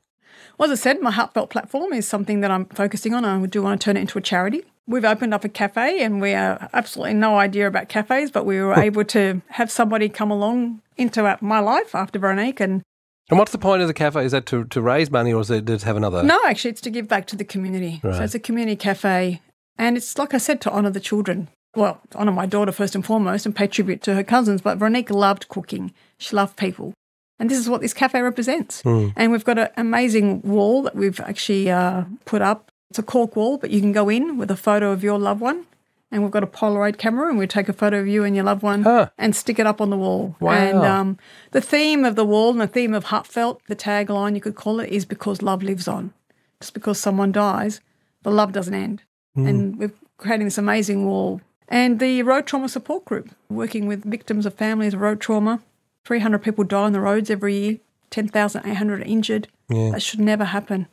Well, 0.59 0.71
as 0.71 0.81
I 0.81 0.83
said, 0.83 1.01
my 1.01 1.13
heartfelt 1.13 1.51
platform 1.51 1.93
is 1.93 2.07
something 2.07 2.41
that 2.41 2.51
I'm 2.51 2.67
focusing 2.67 3.15
on. 3.15 3.25
I 3.25 3.47
do 3.47 3.63
want 3.63 3.81
to 3.81 3.85
turn 3.85 3.97
it 3.97 4.01
into 4.01 4.19
a 4.19 4.21
charity. 4.21 4.65
We've 4.89 5.05
opened 5.05 5.33
up 5.33 5.45
a 5.45 5.49
cafe 5.49 6.03
and 6.03 6.21
we 6.21 6.33
have 6.33 6.69
absolutely 6.73 7.15
no 7.15 7.39
idea 7.39 7.69
about 7.69 7.89
cafes, 7.89 8.31
but 8.31 8.45
we 8.45 8.61
were 8.61 8.75
hmm. 8.75 8.81
able 8.81 9.05
to 9.05 9.41
have 9.51 9.71
somebody 9.71 10.09
come 10.09 10.31
along 10.31 10.83
into 10.97 11.39
my 11.41 11.61
life 11.61 11.95
after 11.95 12.19
Veronique 12.19 12.59
and 12.59 12.83
And 13.31 13.39
what's 13.39 13.53
the 13.53 13.59
point 13.59 13.83
of 13.83 13.89
the 13.89 13.95
cafe? 13.95 14.25
Is 14.25 14.33
that 14.33 14.47
to, 14.47 14.65
to 14.65 14.83
raise 14.83 15.11
money 15.11 15.33
or 15.33 15.43
is 15.43 15.51
it 15.51 15.67
to 15.67 15.79
have 15.79 15.97
another? 15.97 16.23
No, 16.23 16.41
actually, 16.47 16.71
it's 16.71 16.81
to 16.81 16.91
give 16.91 17.07
back 17.07 17.27
to 17.29 17.37
the 17.37 17.45
community. 17.45 18.01
Right. 18.03 18.17
So 18.17 18.25
it's 18.25 18.35
a 18.35 18.41
community 18.41 18.77
cafe. 18.77 19.41
And 19.77 19.97
it's, 19.97 20.19
like 20.19 20.35
I 20.35 20.39
said, 20.39 20.61
to 20.63 20.73
honour 20.73 20.91
the 20.91 21.01
children. 21.01 21.49
Well, 21.77 22.01
honour 22.17 22.33
my 22.33 22.47
daughter 22.47 22.73
first 22.73 22.97
and 22.97 23.07
foremost 23.07 23.47
and 23.47 23.55
pay 23.55 23.69
tribute 23.69 24.03
to 24.03 24.15
her 24.15 24.25
cousins. 24.25 24.63
But 24.63 24.79
Veronique 24.79 25.11
loved 25.11 25.49
cooking, 25.49 25.93
she 26.17 26.35
loved 26.35 26.57
people. 26.57 26.95
And 27.39 27.49
this 27.51 27.59
is 27.59 27.69
what 27.69 27.81
this 27.81 27.95
cafe 27.95 28.21
represents. 28.21 28.83
And 28.85 29.31
we've 29.33 29.45
got 29.45 29.59
an 29.59 29.69
amazing 29.77 30.43
wall 30.43 30.83
that 30.83 30.97
we've 30.97 31.21
actually 31.21 31.71
uh, 31.71 32.05
put 32.25 32.43
up. 32.43 32.73
It's 32.91 32.99
a 32.99 33.03
cork 33.03 33.37
wall, 33.37 33.59
but 33.59 33.71
you 33.71 33.81
can 33.81 33.93
go 33.93 34.09
in 34.09 34.39
with 34.39 34.51
a 34.51 34.57
photo 34.57 34.91
of 34.93 35.05
your 35.05 35.19
loved 35.19 35.41
one. 35.41 35.67
And 36.11 36.23
we've 36.23 36.33
got 36.33 36.43
a 36.43 36.47
Polaroid 36.47 36.97
camera, 36.97 37.29
and 37.29 37.39
we 37.39 37.47
take 37.47 37.69
a 37.69 37.75
photo 37.75 38.01
of 38.01 38.09
you 38.09 38.25
and 38.25 38.35
your 38.35 38.45
loved 38.47 38.63
one 38.63 38.83
Huh. 38.83 39.11
and 39.19 39.37
stick 39.37 39.59
it 39.59 39.67
up 39.67 39.79
on 39.81 39.91
the 39.91 39.97
wall. 39.99 40.37
Wow. 40.41 40.53
And 40.53 40.79
um, 40.79 41.19
the 41.51 41.61
theme 41.61 42.05
of 42.07 42.17
the 42.17 42.25
wall 42.25 42.51
and 42.51 42.61
the 42.63 42.67
theme 42.67 42.95
of 42.95 43.05
heartfelt, 43.05 43.61
the 43.69 43.77
tagline 43.77 44.35
you 44.35 44.41
could 44.41 44.55
call 44.55 44.81
it, 44.81 44.89
is 44.89 45.05
because 45.05 45.43
love 45.43 45.63
lives 45.63 45.87
on. 45.87 46.15
Just 46.61 46.73
because 46.73 46.99
someone 46.99 47.31
dies, 47.31 47.81
the 48.23 48.31
love 48.31 48.53
doesn't 48.53 48.75
end. 48.75 49.03
And 49.37 49.79
we're 49.79 49.93
creating 50.17 50.47
this 50.47 50.59
amazing 50.59 51.07
wall. 51.07 51.41
And 51.69 52.01
the 52.01 52.23
road 52.23 52.47
trauma 52.47 52.69
support 52.71 53.05
group, 53.05 53.29
working 53.51 53.87
with 53.87 54.03
victims 54.03 54.47
of 54.47 54.55
families 54.55 54.95
of 54.95 55.01
road 55.03 55.21
trauma. 55.21 55.61
300 56.09 56.39
people 56.39 56.65
die 56.65 56.85
on 56.85 56.93
the 56.93 57.01
roads 57.01 57.29
every 57.29 57.55
year, 57.55 57.79
10,800 58.09 59.01
are 59.01 59.05
injured. 59.05 59.47
Yeah. 59.69 59.91
That 59.91 60.03
should 60.03 60.21
never 60.21 60.47
happen. 60.47 60.87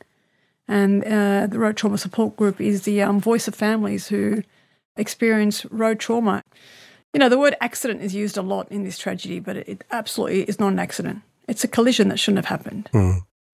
And 0.68 1.02
uh, 1.04 1.46
the 1.46 1.58
Road 1.58 1.78
Trauma 1.78 1.96
Support 1.96 2.36
Group 2.36 2.60
is 2.60 2.82
the 2.82 3.00
um, 3.00 3.18
voice 3.18 3.48
of 3.48 3.54
families 3.54 4.08
who 4.08 4.42
experience 4.94 5.64
road 5.70 6.00
trauma. 6.00 6.42
You 7.14 7.20
know, 7.20 7.30
the 7.30 7.38
word 7.38 7.56
accident 7.62 8.02
is 8.02 8.14
used 8.14 8.36
a 8.36 8.42
lot 8.42 8.70
in 8.70 8.84
this 8.84 8.98
tragedy, 8.98 9.40
but 9.40 9.56
it, 9.56 9.66
it 9.66 9.84
absolutely 9.90 10.42
is 10.42 10.60
not 10.60 10.72
an 10.72 10.78
accident. 10.78 11.22
It's 11.48 11.64
a 11.64 11.68
collision 11.68 12.08
that 12.08 12.18
shouldn't 12.18 12.44
have 12.44 12.60
happened. 12.60 12.90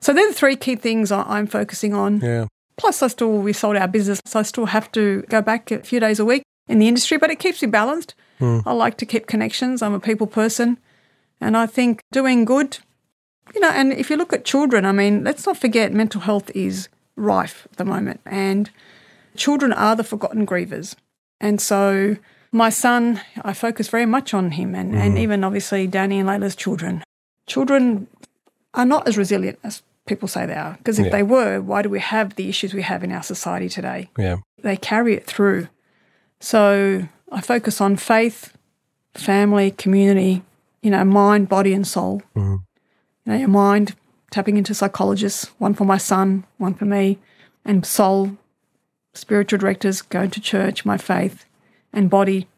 So 0.00 0.12
they're 0.12 0.26
the 0.26 0.34
three 0.34 0.56
key 0.56 0.74
things 0.74 1.12
I'm 1.12 1.46
focusing 1.46 1.94
on. 1.94 2.20
Yeah. 2.20 2.46
Plus, 2.76 3.04
I 3.04 3.06
still, 3.06 3.38
we 3.38 3.52
sold 3.52 3.76
our 3.76 3.86
business, 3.86 4.20
so 4.24 4.40
I 4.40 4.42
still 4.42 4.66
have 4.66 4.90
to 4.92 5.22
go 5.28 5.40
back 5.40 5.70
a 5.70 5.78
few 5.84 6.00
days 6.00 6.18
a 6.18 6.24
week 6.24 6.42
in 6.66 6.80
the 6.80 6.88
industry, 6.88 7.18
but 7.18 7.30
it 7.30 7.38
keeps 7.38 7.62
me 7.62 7.68
balanced. 7.68 8.16
I 8.40 8.72
like 8.72 8.96
to 8.96 9.06
keep 9.06 9.28
connections. 9.28 9.80
I'm 9.80 9.94
a 9.94 10.00
people 10.00 10.26
person. 10.26 10.78
And 11.42 11.56
I 11.56 11.66
think 11.66 12.00
doing 12.12 12.44
good, 12.44 12.78
you 13.54 13.60
know, 13.60 13.70
and 13.70 13.92
if 13.92 14.08
you 14.10 14.16
look 14.16 14.32
at 14.32 14.44
children, 14.44 14.84
I 14.84 14.92
mean, 14.92 15.24
let's 15.24 15.44
not 15.46 15.58
forget 15.58 15.92
mental 15.92 16.20
health 16.20 16.50
is 16.54 16.88
rife 17.16 17.66
at 17.70 17.76
the 17.78 17.84
moment. 17.84 18.20
And 18.24 18.70
children 19.36 19.72
are 19.72 19.96
the 19.96 20.04
forgotten 20.04 20.46
grievers. 20.46 20.94
And 21.40 21.60
so 21.60 22.16
my 22.52 22.70
son, 22.70 23.20
I 23.42 23.52
focus 23.52 23.88
very 23.88 24.06
much 24.06 24.32
on 24.32 24.52
him 24.52 24.74
and, 24.74 24.94
and 24.94 25.14
mm-hmm. 25.14 25.18
even 25.18 25.44
obviously 25.44 25.86
Danny 25.86 26.18
and 26.20 26.28
Leila's 26.28 26.54
children. 26.54 27.02
Children 27.46 28.06
are 28.74 28.86
not 28.86 29.08
as 29.08 29.18
resilient 29.18 29.58
as 29.64 29.82
people 30.06 30.28
say 30.28 30.46
they 30.46 30.54
are. 30.54 30.76
Because 30.78 30.98
if 30.98 31.06
Yeah. 31.06 31.12
they 31.12 31.22
were, 31.22 31.60
why 31.60 31.82
do 31.82 31.88
we 31.88 32.00
have 32.00 32.36
the 32.36 32.48
issues 32.48 32.72
we 32.72 32.82
have 32.82 33.02
in 33.02 33.12
our 33.12 33.22
society 33.22 33.68
today? 33.68 34.10
Yeah. 34.16 34.36
They 34.62 34.76
carry 34.76 35.14
it 35.14 35.26
through. 35.26 35.68
So 36.40 37.08
I 37.30 37.40
focus 37.40 37.80
on 37.80 37.96
faith, 37.96 38.56
family, 39.14 39.70
community, 39.72 40.42
you 40.82 40.90
know, 40.90 41.04
mind, 41.04 41.48
body, 41.48 41.72
and 41.72 41.86
soul. 41.86 42.22
Mhm. 42.36 42.62
You 43.24 43.32
know, 43.32 43.38
your 43.38 43.48
mind, 43.48 43.94
tapping 44.30 44.56
into 44.56 44.74
psychologists, 44.74 45.46
one 45.58 45.74
for 45.74 45.84
my 45.84 45.98
son, 45.98 46.44
one 46.58 46.74
for 46.74 46.84
me, 46.84 47.18
and 47.64 47.86
soul, 47.86 48.36
spiritual 49.14 49.58
directors, 49.58 50.02
going 50.02 50.30
to 50.30 50.40
church, 50.40 50.84
my 50.84 50.96
faith, 50.96 51.44
and 51.92 52.10
body, 52.10 52.48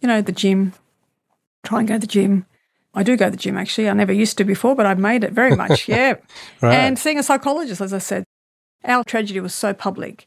you 0.00 0.08
know, 0.08 0.20
the 0.20 0.32
gym, 0.32 0.72
try 1.62 1.78
and 1.78 1.88
go 1.88 1.94
to 1.94 2.00
the 2.00 2.06
gym. 2.06 2.44
I 2.94 3.02
do 3.02 3.16
go 3.16 3.26
to 3.26 3.30
the 3.30 3.36
gym 3.36 3.56
actually. 3.56 3.88
I 3.88 3.94
never 3.94 4.12
used 4.12 4.36
to 4.38 4.44
before, 4.44 4.74
but 4.74 4.84
I've 4.84 4.98
made 4.98 5.24
it 5.24 5.32
very 5.32 5.56
much. 5.56 5.88
Yeah. 5.88 6.14
Right. 6.60 6.74
And 6.74 6.98
seeing 6.98 7.18
a 7.18 7.22
psychologist, 7.22 7.80
as 7.80 7.94
I 7.94 7.98
said, 7.98 8.24
our 8.84 9.04
tragedy 9.04 9.40
was 9.40 9.54
so 9.54 9.72
public 9.72 10.26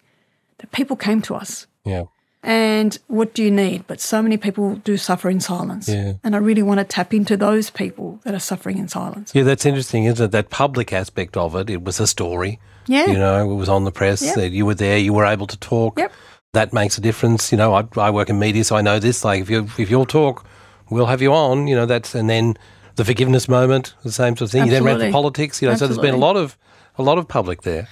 that 0.59 0.71
people 0.71 0.95
came 0.95 1.21
to 1.23 1.35
us. 1.35 1.67
yeah. 1.83 2.03
And 2.45 2.95
what 3.07 3.33
do 3.33 3.41
you 3.43 3.49
need? 3.49 3.87
But 3.87 3.99
so 3.99 4.21
many 4.21 4.37
people 4.37 4.75
do 4.75 4.97
suffer 4.97 5.31
in 5.31 5.39
silence. 5.39 5.89
Yeah. 5.89 6.13
And 6.23 6.35
I 6.35 6.37
really 6.37 6.61
want 6.61 6.79
to 6.79 6.83
tap 6.83 7.11
into 7.11 7.35
those 7.35 7.71
people 7.71 8.19
that 8.23 8.35
are 8.35 8.39
suffering 8.39 8.77
in 8.77 8.87
silence. 8.87 9.33
Yeah, 9.33 9.41
that's 9.41 9.65
interesting, 9.65 10.03
isn't 10.03 10.25
it? 10.25 10.31
That 10.31 10.51
public 10.51 10.93
aspect 10.93 11.35
of 11.37 11.55
it. 11.55 11.71
It 11.71 11.83
was 11.83 11.99
a 11.99 12.05
story. 12.05 12.59
Yeah. 12.85 13.07
You 13.07 13.17
know, 13.17 13.51
it 13.51 13.55
was 13.55 13.67
on 13.67 13.83
the 13.83 13.91
press. 13.91 14.21
Yep. 14.21 14.35
That 14.35 14.51
you 14.51 14.63
were 14.63 14.75
there. 14.75 14.99
You 14.99 15.11
were 15.11 15.25
able 15.25 15.47
to 15.47 15.57
talk. 15.57 15.97
Yep. 15.97 16.11
That 16.53 16.71
makes 16.71 16.99
a 16.99 17.01
difference. 17.01 17.51
You 17.51 17.57
know, 17.57 17.73
I, 17.73 17.83
I 17.97 18.11
work 18.11 18.29
in 18.29 18.37
media, 18.37 18.63
so 18.63 18.75
I 18.75 18.81
know 18.81 18.99
this. 18.99 19.25
Like, 19.25 19.41
if 19.41 19.49
you 19.49 19.67
if 19.79 19.89
you'll 19.89 20.05
talk, 20.05 20.45
we'll 20.91 21.07
have 21.07 21.23
you 21.23 21.33
on. 21.33 21.65
You 21.65 21.75
know, 21.75 21.87
that's 21.87 22.13
and 22.13 22.29
then 22.29 22.57
the 22.95 23.03
forgiveness 23.03 23.49
moment, 23.49 23.95
the 24.03 24.11
same 24.11 24.37
sort 24.37 24.49
of 24.49 24.51
thing. 24.51 24.65
You 24.65 24.71
then 24.71 24.83
ran 24.83 24.95
Absolutely. 24.97 25.13
politics. 25.13 25.63
You 25.63 25.69
know, 25.69 25.75
so 25.75 25.87
there's 25.87 25.97
been 25.97 26.13
a 26.13 26.17
lot 26.17 26.37
of 26.37 26.59
a 26.99 27.01
lot 27.01 27.17
of 27.17 27.27
public 27.27 27.63
there. 27.63 27.87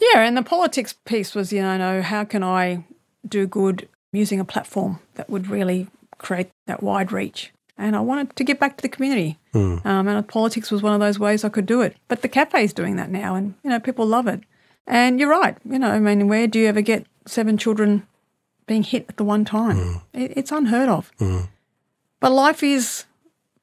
Yeah. 0.00 0.22
And 0.22 0.38
the 0.38 0.42
politics 0.42 0.94
piece 1.04 1.34
was, 1.34 1.52
you 1.52 1.60
know, 1.60 2.00
how 2.00 2.24
can 2.24 2.42
I 2.42 2.84
do 3.28 3.46
good 3.46 3.88
using 4.12 4.40
a 4.40 4.44
platform 4.44 4.98
that 5.14 5.30
would 5.30 5.48
really 5.48 5.88
create 6.18 6.50
that 6.66 6.82
wide 6.82 7.12
reach? 7.12 7.52
And 7.78 7.96
I 7.96 8.00
wanted 8.00 8.36
to 8.36 8.44
get 8.44 8.60
back 8.60 8.76
to 8.76 8.82
the 8.82 8.88
community. 8.88 9.38
Hmm. 9.52 9.78
Um, 9.84 10.08
and 10.08 10.28
politics 10.28 10.70
was 10.70 10.82
one 10.82 10.92
of 10.92 11.00
those 11.00 11.18
ways 11.18 11.44
I 11.44 11.48
could 11.48 11.66
do 11.66 11.80
it. 11.80 11.96
But 12.08 12.20
the 12.22 12.28
cafe 12.28 12.64
is 12.64 12.74
doing 12.74 12.96
that 12.96 13.10
now, 13.10 13.34
and, 13.34 13.54
you 13.64 13.70
know, 13.70 13.80
people 13.80 14.06
love 14.06 14.26
it. 14.26 14.40
And 14.86 15.18
you're 15.18 15.30
right. 15.30 15.56
You 15.64 15.78
know, 15.78 15.90
I 15.90 15.98
mean, 15.98 16.28
where 16.28 16.46
do 16.46 16.58
you 16.58 16.66
ever 16.66 16.82
get 16.82 17.06
seven 17.26 17.56
children 17.56 18.06
being 18.66 18.82
hit 18.82 19.06
at 19.08 19.16
the 19.16 19.24
one 19.24 19.44
time? 19.44 19.76
Hmm. 19.76 19.96
It, 20.12 20.32
it's 20.36 20.52
unheard 20.52 20.88
of. 20.88 21.10
Hmm. 21.18 21.42
But 22.20 22.32
life 22.32 22.62
is 22.62 23.04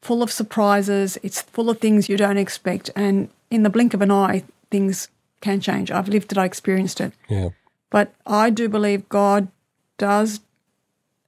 full 0.02 0.24
of 0.24 0.32
surprises. 0.32 1.17
It's 1.22 1.41
full 1.41 1.70
of 1.70 1.80
things 1.80 2.10
you 2.10 2.17
don't 2.17 2.38
expect. 2.38 2.89
And 2.96 3.30
in 3.52 3.63
the 3.63 3.70
blink 3.70 3.93
of 3.93 4.02
an 4.02 4.10
eye, 4.10 4.43
things 4.72 5.10
can 5.41 5.60
change. 5.60 5.91
I've 5.91 6.08
lived 6.08 6.32
it, 6.32 6.38
I 6.38 6.46
experienced 6.46 7.00
it. 7.02 7.13
Yeah. 7.30 7.50
But 7.89 8.13
I 8.26 8.50
do 8.50 8.67
believe 8.69 9.10
God 9.10 9.47
does 9.97 10.41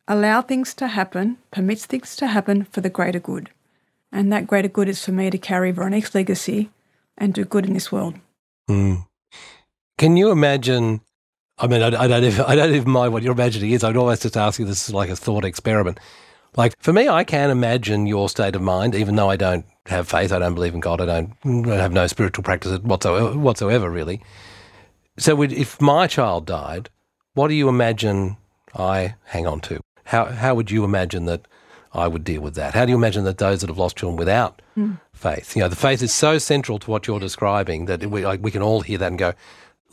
allow 0.08 0.42
things 0.42 0.74
to 0.76 0.88
happen, 0.88 1.38
permits 1.52 1.86
things 1.86 2.16
to 2.18 2.28
happen 2.28 2.66
for 2.66 2.82
the 2.82 2.90
greater 2.90 3.20
good. 3.20 3.50
And 4.12 4.34
that 4.34 4.48
greater 4.48 4.68
good 4.68 4.90
is 4.90 5.04
for 5.04 5.12
me 5.12 5.30
to 5.30 5.38
carry 5.38 5.72
Veronique's 5.72 6.16
legacy 6.16 6.70
and 7.18 7.34
do 7.34 7.46
good 7.46 7.66
in 7.66 7.74
this 7.74 7.92
world. 7.92 8.16
Mm. 8.68 9.06
Can 9.98 10.18
you 10.18 10.32
imagine? 10.32 11.02
I 11.58 11.68
mean, 11.68 11.82
I, 11.82 11.88
I 11.88 12.08
don't 12.08 12.24
even 12.24 12.46
I 12.46 12.56
don't 12.56 12.74
even 12.74 12.92
mind 12.92 13.14
what 13.14 13.24
your 13.24 13.34
imagining 13.34 13.72
is. 13.72 13.84
I'd 13.84 13.98
always 13.98 14.22
just 14.22 14.38
ask 14.38 14.60
you 14.60 14.66
this 14.66 14.88
is 14.88 14.94
like 14.94 15.10
a 15.10 15.16
thought 15.16 15.46
experiment. 15.46 16.00
Like 16.56 16.74
for 16.80 16.94
me, 16.94 17.08
I 17.08 17.24
can 17.24 17.50
imagine 17.52 18.08
your 18.08 18.30
state 18.30 18.56
of 18.56 18.62
mind, 18.62 18.96
even 18.96 19.16
though 19.16 19.30
I 19.30 19.36
don't 19.36 19.66
have 19.86 20.08
faith, 20.08 20.32
I 20.32 20.40
don't 20.40 20.56
believe 20.56 20.74
in 20.74 20.80
God, 20.80 21.02
I 21.02 21.06
don't, 21.06 21.68
I 21.70 21.76
have 21.76 21.92
no 21.92 22.08
spiritual 22.08 22.44
practice 22.44 22.80
whatsoever, 22.80 23.38
whatsoever 23.38 23.90
really. 23.90 24.22
So, 25.20 25.42
if 25.42 25.82
my 25.82 26.08
child 26.08 26.46
died, 26.46 26.90
what 27.34 27.50
do 27.50 27.54
you 27.54 27.70
imagine 27.70 28.38
I 28.76 29.16
hang 29.26 29.46
on 29.46 29.60
to? 29.62 29.80
How 30.06 30.26
how 30.26 30.56
would 30.56 30.72
you 30.72 30.84
imagine 30.84 31.26
that 31.26 31.48
I 31.94 32.08
would 32.08 32.24
deal 32.24 32.42
with 32.42 32.56
that? 32.56 32.74
How 32.74 32.86
do 32.86 32.92
you 32.92 32.98
imagine 32.98 33.24
that 33.26 33.38
those 33.38 33.62
that 33.62 33.70
have 33.70 33.78
lost 33.78 33.98
children 33.98 34.18
without 34.18 34.62
mm. 34.78 35.00
faith, 35.14 35.56
you 35.56 35.62
know, 35.62 35.70
the 35.70 35.76
faith 35.76 36.02
is 36.02 36.14
so 36.14 36.38
central 36.38 36.80
to 36.80 36.90
what 36.90 37.08
you're 37.08 37.20
describing 37.20 37.86
that 37.86 38.06
we 38.06 38.26
like 38.26 38.42
we 38.42 38.52
can 38.52 38.62
all 38.62 38.82
hear 38.82 38.98
that 38.98 39.08
and 39.08 39.20
go, 39.20 39.34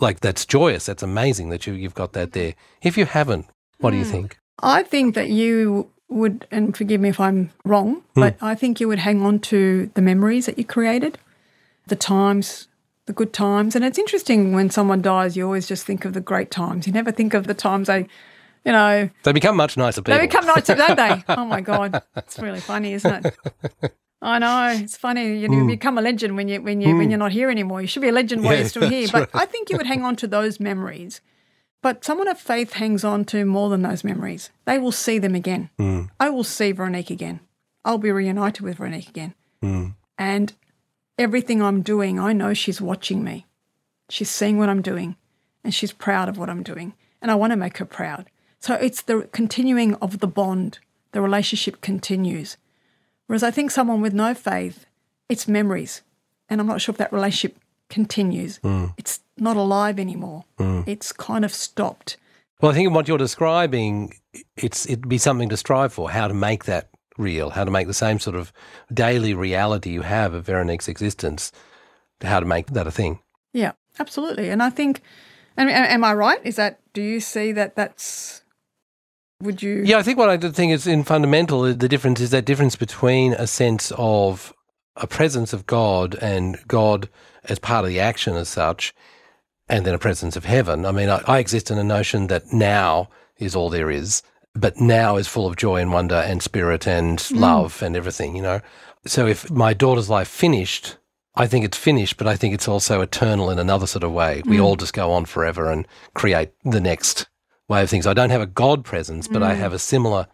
like 0.01 0.21
that's 0.21 0.47
joyous, 0.47 0.87
that's 0.87 1.03
amazing 1.03 1.51
that 1.51 1.67
you 1.67 1.75
you've 1.75 1.95
got 1.95 2.13
that 2.13 2.33
there. 2.33 2.55
If 2.83 2.97
you 2.97 3.05
haven't, 3.05 3.47
what 3.79 3.91
do 3.91 3.97
you 3.97 4.05
mm. 4.05 4.11
think? 4.11 4.39
I 4.61 4.83
think 4.83 5.15
that 5.15 5.29
you 5.29 5.91
would, 6.09 6.47
and 6.51 6.77
forgive 6.77 7.01
me 7.01 7.09
if 7.11 7.21
I'm 7.21 7.51
wrong, 7.65 7.97
hmm. 8.15 8.21
but 8.21 8.37
I 8.41 8.55
think 8.55 8.81
you 8.81 8.89
would 8.89 9.01
hang 9.01 9.23
on 9.23 9.41
to 9.41 9.91
the 9.95 10.03
memories 10.03 10.47
that 10.47 10.57
you 10.57 10.65
created, 10.65 11.19
the 11.89 11.97
times, 11.97 12.69
the 13.07 13.13
good 13.13 13.33
times. 13.33 13.75
And 13.75 13.85
it's 13.85 13.99
interesting 13.99 14.53
when 14.53 14.71
someone 14.71 15.01
dies, 15.01 15.37
you 15.37 15.45
always 15.45 15.67
just 15.67 15.87
think 15.87 16.05
of 16.05 16.13
the 16.13 16.21
great 16.21 16.51
times. 16.51 16.87
You 16.87 16.93
never 16.93 17.11
think 17.11 17.35
of 17.35 17.47
the 17.47 17.55
times 17.55 17.87
they, 17.87 18.07
you 18.65 18.73
know, 18.73 19.09
They 19.23 19.33
become 19.33 19.57
much 19.57 19.77
nicer 19.77 20.03
people. 20.03 20.19
they 20.19 20.27
become 20.27 20.47
nicer, 20.47 20.75
don't 20.75 20.97
they? 20.97 21.25
Oh 21.35 21.45
my 21.45 21.61
God. 21.61 22.03
It's 22.17 22.39
really 22.39 22.61
funny, 22.61 22.93
isn't 22.93 23.27
it? 23.27 23.95
I 24.23 24.39
know. 24.39 24.83
It's 24.83 24.97
funny. 24.97 25.39
You, 25.39 25.53
you 25.53 25.67
become 25.67 25.99
a 25.99 26.03
legend 26.03 26.37
when 26.37 26.49
you 26.49 26.61
when 26.61 26.81
you 26.81 26.97
when 26.97 27.05
hmm. 27.05 27.11
you're 27.11 27.19
not 27.19 27.33
here 27.33 27.51
anymore. 27.51 27.81
You 27.81 27.87
should 27.87 28.03
be 28.03 28.09
a 28.09 28.13
legend 28.13 28.43
while 28.43 28.55
Yeah, 28.55 28.61
you're 28.61 28.69
still 28.69 28.89
here. 28.89 29.09
But 29.13 29.31
I 29.35 29.47
think 29.47 29.71
you 29.71 29.77
would 29.77 29.87
hang 29.87 30.05
on 30.05 30.17
to 30.17 30.27
those 30.27 30.59
memories. 30.59 31.21
But 31.83 32.05
someone 32.05 32.27
of 32.27 32.41
faith 32.41 32.73
hangs 32.73 33.05
on 33.05 33.25
to 33.27 33.45
more 33.45 33.69
than 33.69 33.83
those 33.83 34.03
memories. 34.03 34.51
They 34.65 34.79
will 34.79 34.91
see 34.91 35.19
them 35.19 35.35
again. 35.35 35.71
Hmm. 35.79 36.05
I 36.19 36.31
will 36.31 36.43
see 36.43 36.73
Veronique 36.73 37.11
again. 37.11 37.41
I'll 37.85 37.99
be 37.99 38.11
reunited 38.11 38.63
with 38.63 38.79
Veronique 38.79 39.09
again. 39.09 39.35
And 40.19 40.53
everything 41.19 41.63
I'm 41.63 41.83
doing, 41.83 42.19
I 42.19 42.33
know 42.33 42.55
she's 42.55 42.81
watching 42.81 43.25
me. 43.25 43.47
She's 44.09 44.31
seeing 44.31 44.59
what 44.59 44.69
I'm 44.69 44.83
doing 44.83 45.17
and 45.65 45.75
she's 45.75 45.93
proud 45.93 46.29
of 46.29 46.39
what 46.39 46.49
I'm 46.49 46.63
doing. 46.63 46.95
And 47.21 47.31
I 47.31 47.35
want 47.35 47.51
to 47.51 47.57
make 47.57 47.79
her 47.79 47.85
proud. 47.85 48.31
So 48.61 48.75
it's 48.75 49.03
the 49.03 49.29
continuing 49.33 49.95
of 49.97 50.21
the 50.21 50.27
bond. 50.27 50.79
The 51.13 51.21
relationship 51.21 51.81
continues. 51.81 52.57
Whereas 53.27 53.43
I 53.43 53.51
think 53.51 53.71
someone 53.71 54.01
with 54.01 54.15
no 54.15 54.35
faith, 54.35 54.87
it's 55.29 55.49
memories. 55.49 56.03
And 56.49 56.61
I'm 56.61 56.67
not 56.67 56.81
sure 56.81 56.93
if 56.93 56.99
that 56.99 57.13
relationship 57.13 57.59
continues. 57.89 58.61
Mm. 58.61 58.95
It's 58.97 59.21
not 59.37 59.57
alive 59.57 59.99
anymore. 59.99 60.45
Mm. 60.59 60.85
It's 60.87 61.13
kind 61.13 61.45
of 61.45 61.53
stopped. 61.53 62.17
Well, 62.61 62.71
I 62.71 62.75
think 62.75 62.87
in 62.87 62.95
what 62.95 63.09
you're 63.09 63.19
describing, 63.19 64.15
it's 64.57 64.87
it'd 64.87 65.09
be 65.09 65.19
something 65.19 65.49
to 65.51 65.57
strive 65.57 65.93
for. 65.93 66.11
How 66.11 66.29
to 66.29 66.35
make 66.35 66.65
that 66.65 66.89
real? 67.19 67.51
How 67.51 67.65
to 67.65 67.71
make 67.71 67.87
the 67.87 67.95
same 67.95 68.19
sort 68.19 68.37
of 68.37 68.53
daily 68.93 69.35
reality 69.35 69.91
you 69.91 70.03
have 70.03 70.35
of 70.35 70.45
Veronique's 70.45 70.89
existence? 70.89 71.53
How 72.23 72.41
to 72.41 72.47
make 72.47 72.69
that 72.69 72.87
a 72.87 72.91
thing? 72.91 73.21
Yeah, 73.53 73.73
absolutely. 73.99 74.51
And 74.51 74.63
I 74.63 74.71
think, 74.71 75.03
and, 75.57 75.71
and 75.71 75.87
am 75.87 76.05
I 76.05 76.15
right? 76.15 76.41
Is 76.45 76.57
that, 76.57 76.81
do 76.93 77.03
you 77.03 77.21
see 77.21 77.53
that 77.53 77.77
that's, 77.77 78.43
would 79.41 79.63
you? 79.63 79.83
Yeah, 79.85 79.99
I 79.99 80.03
think 80.03 80.19
what 80.19 80.31
I 80.31 80.39
think 80.39 80.73
is 80.73 80.87
in 80.87 81.05
fundamental, 81.05 81.63
the 81.63 81.89
difference 81.89 82.21
is 82.21 82.31
that 82.31 82.45
difference 82.45 82.77
between 82.77 83.35
a 83.35 83.47
sense 83.47 83.93
of 83.97 84.55
a 84.97 85.07
presence 85.07 85.53
of 85.53 85.67
God 85.67 86.17
and 86.23 86.59
God 86.67 87.09
as 87.45 87.59
part 87.59 87.85
of 87.85 87.91
the 87.91 88.01
action 88.01 88.35
as 88.35 88.49
such, 88.49 88.95
and 89.69 89.85
then 89.85 89.95
a 89.95 89.99
presence 89.99 90.37
of 90.37 90.45
heaven. 90.45 90.87
I 90.87 90.93
mean, 90.93 91.09
I, 91.09 91.23
I 91.27 91.39
exist 91.39 91.71
in 91.71 91.79
a 91.79 91.85
notion 91.85 92.29
that 92.29 92.53
now 92.53 93.09
is 93.37 93.55
all 93.55 93.69
there 93.69 93.91
is, 93.91 94.23
but 94.57 94.81
now 94.81 95.17
is 95.17 95.29
full 95.29 95.47
of 95.47 95.57
joy 95.57 95.81
and 95.81 95.93
wonder 95.93 96.17
and 96.17 96.43
spirit 96.43 96.87
and 96.87 97.19
mm. 97.19 97.39
love 97.39 97.83
and 97.83 97.97
everything, 97.97 98.37
you 98.37 98.43
know. 98.43 98.61
So 99.07 99.27
if 99.27 99.51
my 99.51 99.75
daughter's 99.75 100.11
life 100.11 100.29
finished, 100.29 100.97
I 101.35 101.47
think 101.47 101.65
it's 101.65 101.77
finished, 101.77 102.17
but 102.17 102.27
I 102.27 102.37
think 102.37 102.55
it's 102.55 102.69
also 102.69 103.01
eternal 103.01 103.51
in 103.51 103.59
another 103.59 103.87
sort 103.87 104.05
of 104.05 104.13
way. 104.13 104.43
We 104.47 104.57
mm. 104.57 104.65
all 104.65 104.77
just 104.77 104.95
go 104.95 105.13
on 105.13 105.27
forever 105.27 105.71
and 105.71 105.87
create 106.15 106.51
the 106.65 106.81
next 106.81 107.27
way 107.69 107.83
of 107.83 107.91
things. 107.91 108.07
I 108.07 108.15
don't 108.15 108.31
have 108.31 108.41
a 108.41 108.47
God 108.47 108.85
presence, 108.85 109.29
but 109.29 109.43
I 109.43 109.55
mm. 109.55 109.59
have 109.59 109.73
a 109.73 109.79
similar, 109.79 110.27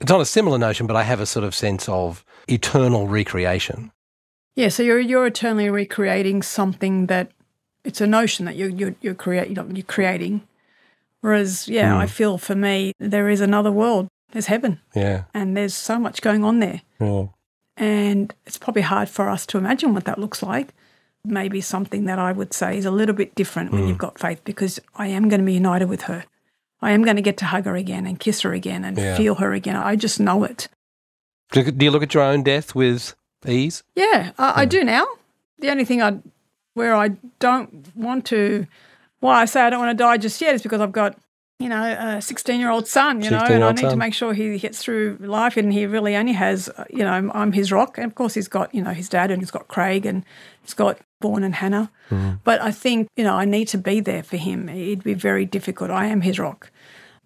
it's 0.00 0.10
not 0.10 0.20
a 0.20 0.26
similar 0.26 0.58
notion, 0.58 0.86
but 0.86 0.96
I 0.96 1.02
have 1.02 1.20
a 1.20 1.26
sort 1.26 1.44
of 1.44 1.54
sense 1.54 1.88
of 1.88 2.24
eternal 2.48 3.06
recreation. 3.06 3.92
Yeah, 4.56 4.68
so 4.68 4.82
you're 4.82 5.00
you're 5.00 5.26
eternally 5.26 5.70
recreating 5.70 6.42
something 6.42 7.06
that 7.06 7.30
it's 7.84 8.00
a 8.00 8.06
notion 8.06 8.46
that 8.46 8.56
you're 8.56 8.68
you're 8.68 8.94
you're, 9.00 9.14
create, 9.14 9.50
you're 9.50 9.84
creating. 9.84 10.42
Whereas, 11.20 11.68
yeah, 11.68 11.96
I 11.96 12.06
hmm. 12.06 12.10
feel 12.10 12.38
for 12.38 12.54
me 12.54 12.92
there 12.98 13.28
is 13.28 13.40
another 13.40 13.70
world. 13.72 14.08
There's 14.32 14.46
heaven, 14.46 14.80
Yeah. 14.94 15.24
and 15.34 15.56
there's 15.56 15.74
so 15.74 15.98
much 15.98 16.22
going 16.22 16.44
on 16.44 16.60
there, 16.60 16.82
yeah. 17.00 17.26
and 17.76 18.32
it's 18.46 18.58
probably 18.58 18.82
hard 18.82 19.08
for 19.08 19.28
us 19.28 19.44
to 19.46 19.58
imagine 19.58 19.92
what 19.92 20.04
that 20.04 20.18
looks 20.18 20.42
like. 20.42 20.72
Maybe 21.24 21.60
something 21.60 22.04
that 22.04 22.18
I 22.18 22.32
would 22.32 22.54
say 22.54 22.78
is 22.78 22.84
a 22.84 22.90
little 22.90 23.14
bit 23.14 23.34
different 23.34 23.72
when 23.72 23.88
you've 23.88 23.96
hmm. 23.96 24.06
got 24.06 24.18
faith, 24.18 24.42
because 24.44 24.80
I 24.94 25.08
am 25.08 25.28
going 25.28 25.40
to 25.40 25.46
be 25.46 25.54
united 25.54 25.88
with 25.88 26.02
her. 26.02 26.24
I 26.80 26.92
am 26.92 27.02
going 27.02 27.16
to 27.16 27.22
get 27.22 27.36
to 27.38 27.44
hug 27.44 27.66
her 27.66 27.76
again 27.76 28.06
and 28.06 28.18
kiss 28.18 28.40
her 28.42 28.52
again 28.54 28.84
and 28.84 28.96
Yeah. 28.96 29.16
feel 29.16 29.34
her 29.34 29.52
again. 29.52 29.76
I 29.76 29.96
just 29.96 30.18
know 30.18 30.44
it. 30.44 30.68
Do 31.52 31.70
do 31.70 31.84
you 31.84 31.90
look 31.90 32.02
at 32.02 32.14
your 32.14 32.22
own 32.22 32.42
death 32.42 32.74
with 32.74 33.14
ease? 33.46 33.82
Yeah, 33.96 34.32
I, 34.38 34.62
I 34.62 34.64
do 34.64 34.84
now. 34.84 35.06
The 35.58 35.70
only 35.70 35.84
thing 35.84 36.00
I, 36.00 36.18
where 36.74 36.94
I 36.94 37.08
don't 37.38 37.94
want 37.94 38.24
to, 38.26 38.66
why 39.20 39.40
I 39.40 39.44
say 39.44 39.60
I 39.60 39.70
don't 39.70 39.80
want 39.80 39.96
to 39.96 40.02
die 40.02 40.16
just 40.18 40.40
yet 40.40 40.54
is 40.54 40.62
because 40.62 40.80
I've 40.80 40.92
got, 40.92 41.16
you 41.58 41.68
know, 41.68 42.16
a 42.16 42.22
16 42.22 42.58
year 42.58 42.70
old 42.70 42.88
son, 42.88 43.22
you 43.22 43.30
know, 43.30 43.36
and 43.36 43.44
I 43.44 43.48
16-year-old 43.48 43.76
need 43.76 43.82
to 43.82 43.96
make 43.96 44.14
sure 44.14 44.32
he 44.32 44.58
gets 44.58 44.82
through 44.82 45.18
life 45.20 45.56
and 45.56 45.72
he 45.72 45.86
really 45.86 46.16
only 46.16 46.32
has, 46.32 46.68
uh, 46.70 46.84
you 46.90 47.04
know, 47.04 47.10
I'm, 47.10 47.30
I'm 47.32 47.52
his 47.52 47.70
rock. 47.70 47.98
And 47.98 48.06
of 48.06 48.14
course, 48.14 48.34
he's 48.34 48.48
got, 48.48 48.74
you 48.74 48.82
know, 48.82 48.92
his 48.92 49.08
dad 49.08 49.30
and 49.30 49.42
he's 49.42 49.50
got 49.50 49.68
Craig 49.68 50.06
and 50.06 50.24
he's 50.62 50.74
got 50.74 50.98
Vaughan 51.20 51.44
and 51.44 51.54
Hannah. 51.54 51.90
But 52.44 52.62
I 52.62 52.70
think, 52.72 53.08
you 53.16 53.24
know, 53.24 53.34
I 53.34 53.44
need 53.44 53.68
to 53.68 53.78
be 53.78 54.00
there 54.00 54.22
for 54.22 54.36
him. 54.38 54.68
It'd 54.68 55.04
be 55.04 55.14
very 55.14 55.44
difficult. 55.44 55.90
I 55.90 56.06
am 56.06 56.22
his 56.22 56.38
rock. 56.38 56.70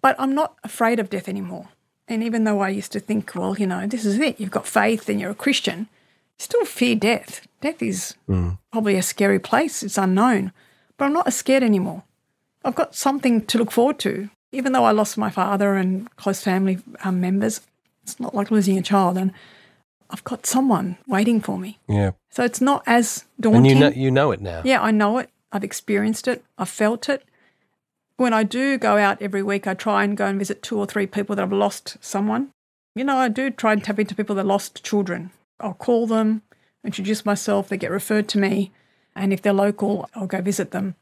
But 0.01 0.15
I'm 0.19 0.35
not 0.35 0.57
afraid 0.63 0.99
of 0.99 1.09
death 1.09 1.27
anymore. 1.29 1.69
And 2.07 2.21
even 2.21 2.43
though 2.43 2.59
I 2.59 2.69
used 2.69 2.91
to 2.91 2.99
think, 2.99 3.33
well, 3.33 3.55
you 3.57 3.65
know, 3.65 3.87
this 3.87 4.05
is 4.05 4.19
it, 4.19 4.39
you've 4.39 4.51
got 4.51 4.67
faith 4.67 5.09
and 5.09 5.19
you're 5.19 5.31
a 5.31 5.35
Christian, 5.35 5.87
still 6.37 6.65
fear 6.65 6.95
death. 6.95 7.47
Death 7.61 7.81
is 7.81 8.13
probably 8.71 8.95
a 8.97 9.01
scary 9.01 9.39
place, 9.39 9.81
it's 9.81 9.97
unknown. 9.97 10.51
But 10.97 11.05
I'm 11.05 11.13
not 11.13 11.27
as 11.27 11.35
scared 11.35 11.63
anymore. 11.63 12.03
I've 12.63 12.75
got 12.75 12.95
something 12.95 13.45
to 13.45 13.57
look 13.57 13.71
forward 13.71 13.99
to. 13.99 14.29
Even 14.51 14.71
though 14.71 14.85
I 14.85 14.91
lost 14.91 15.17
my 15.17 15.29
father 15.29 15.75
and 15.75 16.13
close 16.15 16.41
family 16.41 16.79
um, 17.03 17.19
members, 17.19 17.61
it's 18.03 18.19
not 18.19 18.33
like 18.33 18.51
losing 18.51 18.77
a 18.77 18.81
child. 18.81 19.17
And 19.17 19.33
I've 20.09 20.23
got 20.23 20.45
someone 20.45 20.97
waiting 21.07 21.41
for 21.41 21.57
me. 21.57 21.79
Yeah. 21.87 22.11
So 22.31 22.43
it's 22.43 22.61
not 22.61 22.83
as 22.85 23.25
daunting. 23.39 23.57
And 23.57 23.67
you 23.67 23.75
know 23.75 23.89
you 23.89 24.11
know 24.11 24.31
it 24.31 24.41
now. 24.41 24.61
Yeah, 24.63 24.81
I 24.81 24.91
know 24.91 25.17
it. 25.17 25.29
I've 25.51 25.63
experienced 25.63 26.27
it. 26.27 26.43
I've 26.57 26.69
felt 26.69 27.09
it. 27.09 27.23
When 28.17 28.33
I 28.33 28.43
do 28.43 28.77
go 28.77 28.97
out 28.97 29.21
every 29.21 29.43
week, 29.43 29.67
I 29.67 29.73
try 29.73 30.03
and 30.03 30.15
go 30.15 30.25
and 30.25 30.39
visit 30.39 30.63
two 30.63 30.77
or 30.77 30.85
three 30.85 31.05
people 31.05 31.35
that 31.35 31.41
have 31.41 31.51
lost 31.51 31.97
someone. 31.99 32.51
You 32.95 33.03
know, 33.03 33.17
I 33.17 33.27
do 33.27 33.49
try 33.49 33.73
and 33.73 33.83
tap 33.83 33.99
into 33.99 34.15
people 34.15 34.35
that 34.37 34.45
lost 34.45 34.83
children. 34.83 35.31
I'll 35.59 35.73
call 35.73 36.07
them, 36.07 36.41
introduce 36.83 37.25
myself, 37.25 37.67
they 37.67 37.77
get 37.77 37.91
referred 37.91 38.29
to 38.29 38.37
me. 38.37 38.71
And 39.15 39.31
if 39.33 39.41
they're 39.41 39.53
local, 39.53 40.09
I'll 40.15 40.27
go 40.27 40.41
visit 40.41 40.71
them, 40.71 40.95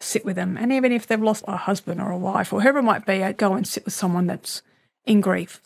sit 0.00 0.24
with 0.24 0.36
them. 0.36 0.56
And 0.56 0.72
even 0.72 0.92
if 0.92 1.06
they've 1.06 1.20
lost 1.22 1.44
a 1.46 1.56
husband 1.56 2.00
or 2.00 2.10
a 2.10 2.16
wife 2.18 2.52
or 2.52 2.60
whoever 2.62 2.78
it 2.78 2.82
might 2.84 3.04
be, 3.06 3.22
I 3.22 3.32
go 3.32 3.52
and 3.54 3.66
sit 3.66 3.84
with 3.84 3.94
someone 3.94 4.26
that's 4.26 4.62
in 5.04 5.20
grief. 5.20 5.60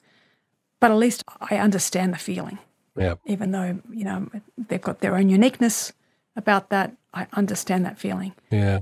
But 0.81 0.91
at 0.91 0.97
least 0.97 1.23
I 1.41 1.57
understand 1.59 2.13
the 2.13 2.19
feeling 2.19 2.59
Yeah. 2.97 3.15
even 3.25 3.53
though 3.53 3.81
you 3.91 4.05
know 4.05 4.29
they've 4.59 4.81
got 4.83 5.01
their 5.01 5.17
own 5.17 5.29
uniqueness 5.31 5.93
about 6.37 6.71
that. 6.71 6.97
I 7.15 7.27
understand 7.35 7.85
that 7.85 7.99
feeling. 7.99 8.33
Yeah. 8.51 8.81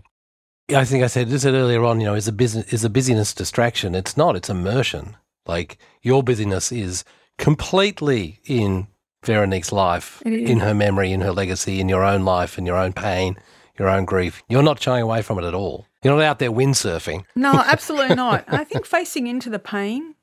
I 0.75 0.85
think 0.85 1.03
I 1.03 1.09
said 1.09 1.29
said 1.41 1.55
earlier 1.55 1.85
on, 1.85 2.01
you 2.01 2.07
know, 2.07 2.15
is 2.15 2.29
a 2.29 2.33
business 2.33 2.73
is 2.73 2.85
a 2.85 2.91
busyness 2.91 3.35
distraction? 3.35 3.95
It's 3.95 4.17
not, 4.17 4.37
it's 4.37 4.49
immersion. 4.49 5.17
Like 5.47 5.79
your 6.01 6.23
busyness 6.23 6.71
is 6.73 7.05
completely 7.39 8.41
in 8.47 8.87
Veronique's 9.25 9.73
life, 9.73 10.23
in 10.23 10.61
her 10.61 10.75
memory, 10.75 11.13
in 11.13 11.21
her 11.21 11.33
legacy, 11.33 11.81
in 11.81 11.89
your 11.89 12.05
own 12.05 12.25
life, 12.25 12.57
in 12.57 12.65
your 12.65 12.77
own 12.77 12.93
pain, 12.93 13.37
your 13.79 13.89
own 13.89 14.05
grief. 14.07 14.43
You're 14.49 14.63
not 14.63 14.81
shying 14.81 15.03
away 15.03 15.21
from 15.23 15.39
it 15.39 15.45
at 15.45 15.55
all. 15.55 15.87
You're 16.03 16.17
not 16.17 16.23
out 16.23 16.39
there 16.39 16.51
windsurfing, 16.51 17.25
No, 17.37 17.53
absolutely 17.67 18.15
not. 18.15 18.45
I 18.49 18.65
think 18.65 18.87
facing 18.87 19.27
into 19.27 19.51
the 19.51 19.59
pain 19.59 20.15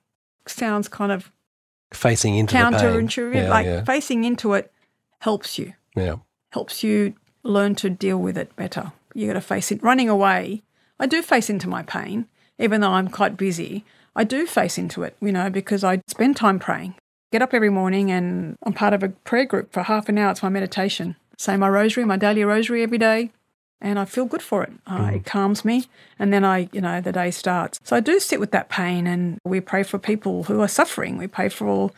sounds 0.48 0.88
kind 0.88 1.12
of 1.12 1.32
facing 1.94 2.36
into 2.36 2.56
counterintuitive. 2.56 3.36
Yeah, 3.36 3.50
like 3.50 3.66
yeah, 3.66 3.84
facing 3.84 4.24
into 4.24 4.54
it 4.54 4.72
helps 5.20 5.60
you, 5.60 5.74
yeah. 5.96 6.16
helps 6.52 6.84
you 6.84 7.14
learn 7.44 7.76
to 7.76 7.90
deal 7.90 8.18
with 8.18 8.38
it 8.38 8.56
better. 8.56 8.92
You 9.14 9.28
got 9.28 9.34
to 9.34 9.42
face 9.42 9.72
it. 9.72 9.82
Running 9.84 10.10
away, 10.10 10.64
I 11.00 11.06
do 11.06 11.22
face 11.22 11.50
into 11.50 11.70
my 11.70 11.84
pain, 11.84 12.28
even 12.58 12.82
though 12.82 12.92
I'm 12.92 13.08
quite 13.08 13.38
busy. 13.38 13.86
I 14.16 14.24
do 14.24 14.48
face 14.48 14.80
into 14.80 15.04
it, 15.04 15.16
you 15.22 15.32
know, 15.32 15.50
because 15.50 15.84
I 15.84 16.02
spend 16.08 16.36
time 16.38 16.58
praying. 16.58 16.96
Get 17.32 17.42
up 17.42 17.54
every 17.54 17.70
morning 17.70 18.10
and 18.10 18.56
I'm 18.63 18.74
part 18.74 18.94
of 18.94 19.04
a 19.04 19.10
prayer 19.10 19.46
group 19.46 19.74
for 19.74 19.84
half 19.84 20.08
an 20.08 20.18
hour. 20.18 20.32
It's 20.32 20.42
my 20.44 20.50
meditation. 20.50 21.18
Say 21.38 21.58
my 21.58 21.68
rosary, 21.68 22.06
my 22.06 22.16
daily 22.16 22.44
rosary 22.46 22.84
every 22.84 22.98
day, 22.98 23.32
and 23.82 24.00
I 24.00 24.06
feel 24.06 24.26
good 24.26 24.42
for 24.42 24.63
it. 24.63 24.72
Uh, 24.88 25.12
It 25.16 25.26
calms 25.26 25.63
me, 25.63 25.86
and 26.18 26.34
then 26.34 26.44
I, 26.44 26.70
you 26.72 26.82
know, 26.82 27.00
the 27.00 27.12
day 27.12 27.30
starts. 27.32 27.80
So 27.84 27.96
I 27.96 28.00
do 28.00 28.20
sit 28.20 28.40
with 28.40 28.52
that 28.52 28.70
pain, 28.70 29.06
and 29.06 29.38
we 29.44 29.60
pray 29.60 29.84
for 29.84 30.00
people 30.00 30.46
who 30.46 30.62
are 30.62 30.68
suffering. 30.68 31.18
We 31.18 31.28
pray 31.28 31.50
for 31.50 31.68
all. 31.68 31.92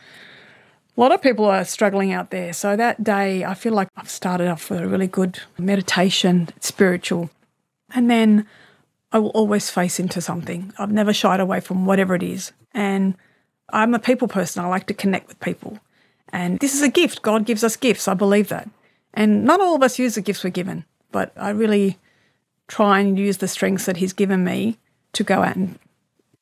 A 0.96 1.00
lot 1.00 1.12
of 1.12 1.22
people 1.22 1.46
are 1.46 1.64
struggling 1.64 2.12
out 2.12 2.30
there. 2.30 2.52
So 2.52 2.76
that 2.76 3.02
day, 3.02 3.44
I 3.44 3.54
feel 3.54 3.72
like 3.72 3.88
I've 3.96 4.10
started 4.10 4.48
off 4.48 4.68
with 4.68 4.80
a 4.80 4.88
really 4.88 5.06
good 5.06 5.38
meditation, 5.56 6.48
spiritual, 6.60 7.30
and 7.94 8.10
then 8.10 8.46
I 9.12 9.20
will 9.20 9.30
always 9.30 9.70
face 9.70 9.98
into 9.98 10.20
something. 10.20 10.74
I've 10.78 10.92
never 10.92 11.14
shied 11.14 11.40
away 11.40 11.60
from 11.60 11.86
whatever 11.86 12.14
it 12.14 12.22
is. 12.22 12.52
And 12.74 13.14
I'm 13.72 13.94
a 13.94 13.98
people 13.98 14.28
person. 14.28 14.64
I 14.64 14.68
like 14.68 14.86
to 14.86 14.94
connect 14.94 15.28
with 15.28 15.40
people. 15.40 15.78
And 16.32 16.58
this 16.60 16.74
is 16.74 16.82
a 16.82 16.88
gift. 16.88 17.22
God 17.22 17.44
gives 17.44 17.64
us 17.64 17.76
gifts. 17.76 18.08
I 18.08 18.14
believe 18.14 18.48
that. 18.48 18.68
And 19.14 19.44
not 19.44 19.60
all 19.60 19.74
of 19.74 19.82
us 19.82 19.98
use 19.98 20.14
the 20.14 20.20
gifts 20.20 20.44
we're 20.44 20.50
given, 20.50 20.84
but 21.10 21.32
I 21.36 21.50
really 21.50 21.98
try 22.68 23.00
and 23.00 23.18
use 23.18 23.38
the 23.38 23.48
strengths 23.48 23.86
that 23.86 23.96
He's 23.96 24.12
given 24.12 24.44
me 24.44 24.78
to 25.12 25.24
go 25.24 25.42
out 25.42 25.56
and 25.56 25.78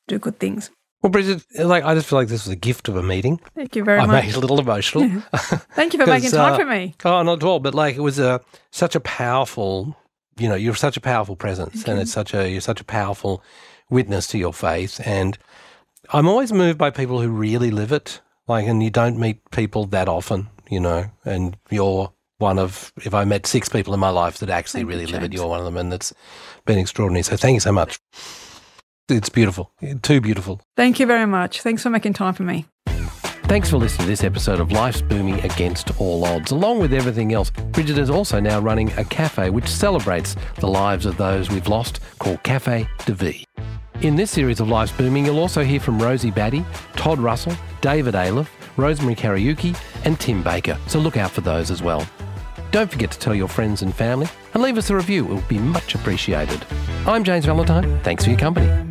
do 0.07 0.19
good 0.19 0.39
things. 0.39 0.71
Well, 1.03 1.11
Bridget, 1.11 1.45
like 1.59 1.85
I 1.85 1.95
just 1.95 2.09
feel 2.09 2.19
like 2.19 2.29
this 2.29 2.45
was 2.45 2.53
a 2.53 2.57
gift 2.57 2.89
of 2.89 2.97
a 2.97 3.03
meeting. 3.03 3.41
Thank 3.55 3.77
you 3.77 3.85
very 3.85 4.01
I 4.01 4.07
much. 4.07 4.17
I 4.17 4.21
made 4.23 4.31
it 4.31 4.37
a 4.37 4.41
little 4.41 4.59
emotional. 4.59 5.23
Thank 5.75 5.93
you 5.93 6.01
for 6.01 6.07
making 6.11 6.31
time 6.33 6.55
uh, 6.55 6.59
for 6.59 6.65
me. 6.65 6.95
Oh, 7.05 7.23
not 7.23 7.39
at 7.39 7.45
all. 7.45 7.61
But 7.61 7.75
like 7.75 7.95
it 7.97 8.01
was 8.01 8.19
a 8.19 8.41
such 8.73 8.97
a 8.97 9.01
powerful, 9.01 9.97
you 10.39 10.49
know, 10.49 10.57
you're 10.57 10.75
such 10.75 10.97
a 10.97 11.01
powerful 11.01 11.37
presence, 11.37 11.85
and 11.85 12.01
it's 12.01 12.13
such 12.13 12.35
a 12.35 12.51
you're 12.51 12.61
such 12.61 12.81
a 12.81 12.85
powerful 12.85 13.43
witness 13.91 14.27
to 14.29 14.39
your 14.39 14.53
faith. 14.53 15.01
And 15.07 15.39
I'm 16.11 16.27
always 16.27 16.53
moved 16.53 16.79
by 16.79 16.91
people 16.91 17.21
who 17.21 17.29
really 17.29 17.71
live 17.71 17.93
it. 17.93 18.23
Like, 18.47 18.67
and 18.67 18.83
you 18.83 18.89
don't 18.89 19.19
meet 19.19 19.51
people 19.51 19.85
that 19.87 20.09
often, 20.09 20.49
you 20.71 20.81
know. 20.81 21.11
And 21.27 21.57
you're 21.71 22.11
one 22.39 22.59
of 22.59 22.93
if 23.05 23.13
I 23.13 23.25
met 23.25 23.47
six 23.47 23.69
people 23.69 23.93
in 23.93 24.01
my 24.01 24.09
life 24.09 24.39
that 24.39 24.49
actually 24.49 24.81
Thank 24.81 24.91
you, 24.91 24.99
really 24.99 25.13
live 25.13 25.23
it, 25.23 25.35
you're 25.35 25.47
one 25.47 25.59
of 25.59 25.67
them, 25.67 25.77
and 25.77 25.93
it's 25.93 26.15
been 26.65 26.79
extraordinary. 26.79 27.25
So 27.25 27.37
thank 27.37 27.55
you 27.55 27.61
so 27.61 27.73
much. 27.73 27.99
It's 29.11 29.29
beautiful, 29.29 29.71
too 30.03 30.21
beautiful. 30.23 30.63
Thank 30.77 30.99
you 30.99 31.07
very 31.07 31.27
much. 31.27 31.61
Thanks 31.61 31.83
for 31.83 31.91
making 31.91 32.15
time 32.15 32.33
for 32.33 32.43
me. 32.43 32.67
Thanks 32.87 33.71
for 33.71 33.79
listening 33.79 34.05
to 34.05 34.11
this 34.11 34.25
episode 34.25 34.61
of 34.61 34.73
Life's 34.73 35.01
Booming 35.01 35.41
Against 35.41 35.99
All 36.01 36.25
Odds. 36.25 36.53
Along 36.53 36.79
with 36.81 36.93
everything 36.93 37.33
else, 37.33 37.51
Bridget 37.73 37.97
is 37.99 38.11
also 38.11 38.41
now 38.41 38.61
running 38.61 38.93
a 38.93 39.05
cafe 39.05 39.49
which 39.51 39.69
celebrates 39.69 40.37
the 40.57 40.69
lives 40.69 41.07
of 41.07 41.17
those 41.17 41.51
we've 41.51 41.69
lost 41.69 42.01
called 42.19 42.43
Cafe 42.43 42.87
de 43.07 43.13
Vie. 43.15 43.45
In 44.01 44.15
this 44.15 44.31
series 44.31 44.61
of 44.61 44.69
Life's 44.69 44.93
Booming, 44.93 45.27
you'll 45.27 45.41
also 45.41 45.65
hear 45.65 45.81
from 45.81 46.01
Rosie 46.01 46.31
Batty, 46.31 46.65
Todd 46.95 47.19
Russell, 47.19 47.57
David 47.81 48.15
Aliff, 48.15 48.47
Rosemary 48.77 49.17
Kariuki, 49.17 49.77
and 50.05 50.21
Tim 50.21 50.41
Baker, 50.41 50.79
so 50.87 51.01
look 51.01 51.17
out 51.17 51.33
for 51.33 51.41
those 51.41 51.73
as 51.73 51.83
well. 51.83 52.07
Don't 52.71 52.89
forget 52.89 53.11
to 53.11 53.19
tell 53.19 53.35
your 53.35 53.49
friends 53.49 53.83
and 53.83 53.93
family 53.93 54.29
and 54.55 54.63
leave 54.63 54.79
us 54.79 54.91
a 54.91 54.95
review, 54.95 55.25
it 55.25 55.29
will 55.29 55.41
be 55.49 55.59
much 55.59 55.97
appreciated. 55.97 56.65
I'm 57.07 57.25
James 57.25 57.47
Valentine, 57.47 57.99
thanks 58.05 58.23
for 58.23 58.31
your 58.31 58.39
company. 58.39 58.88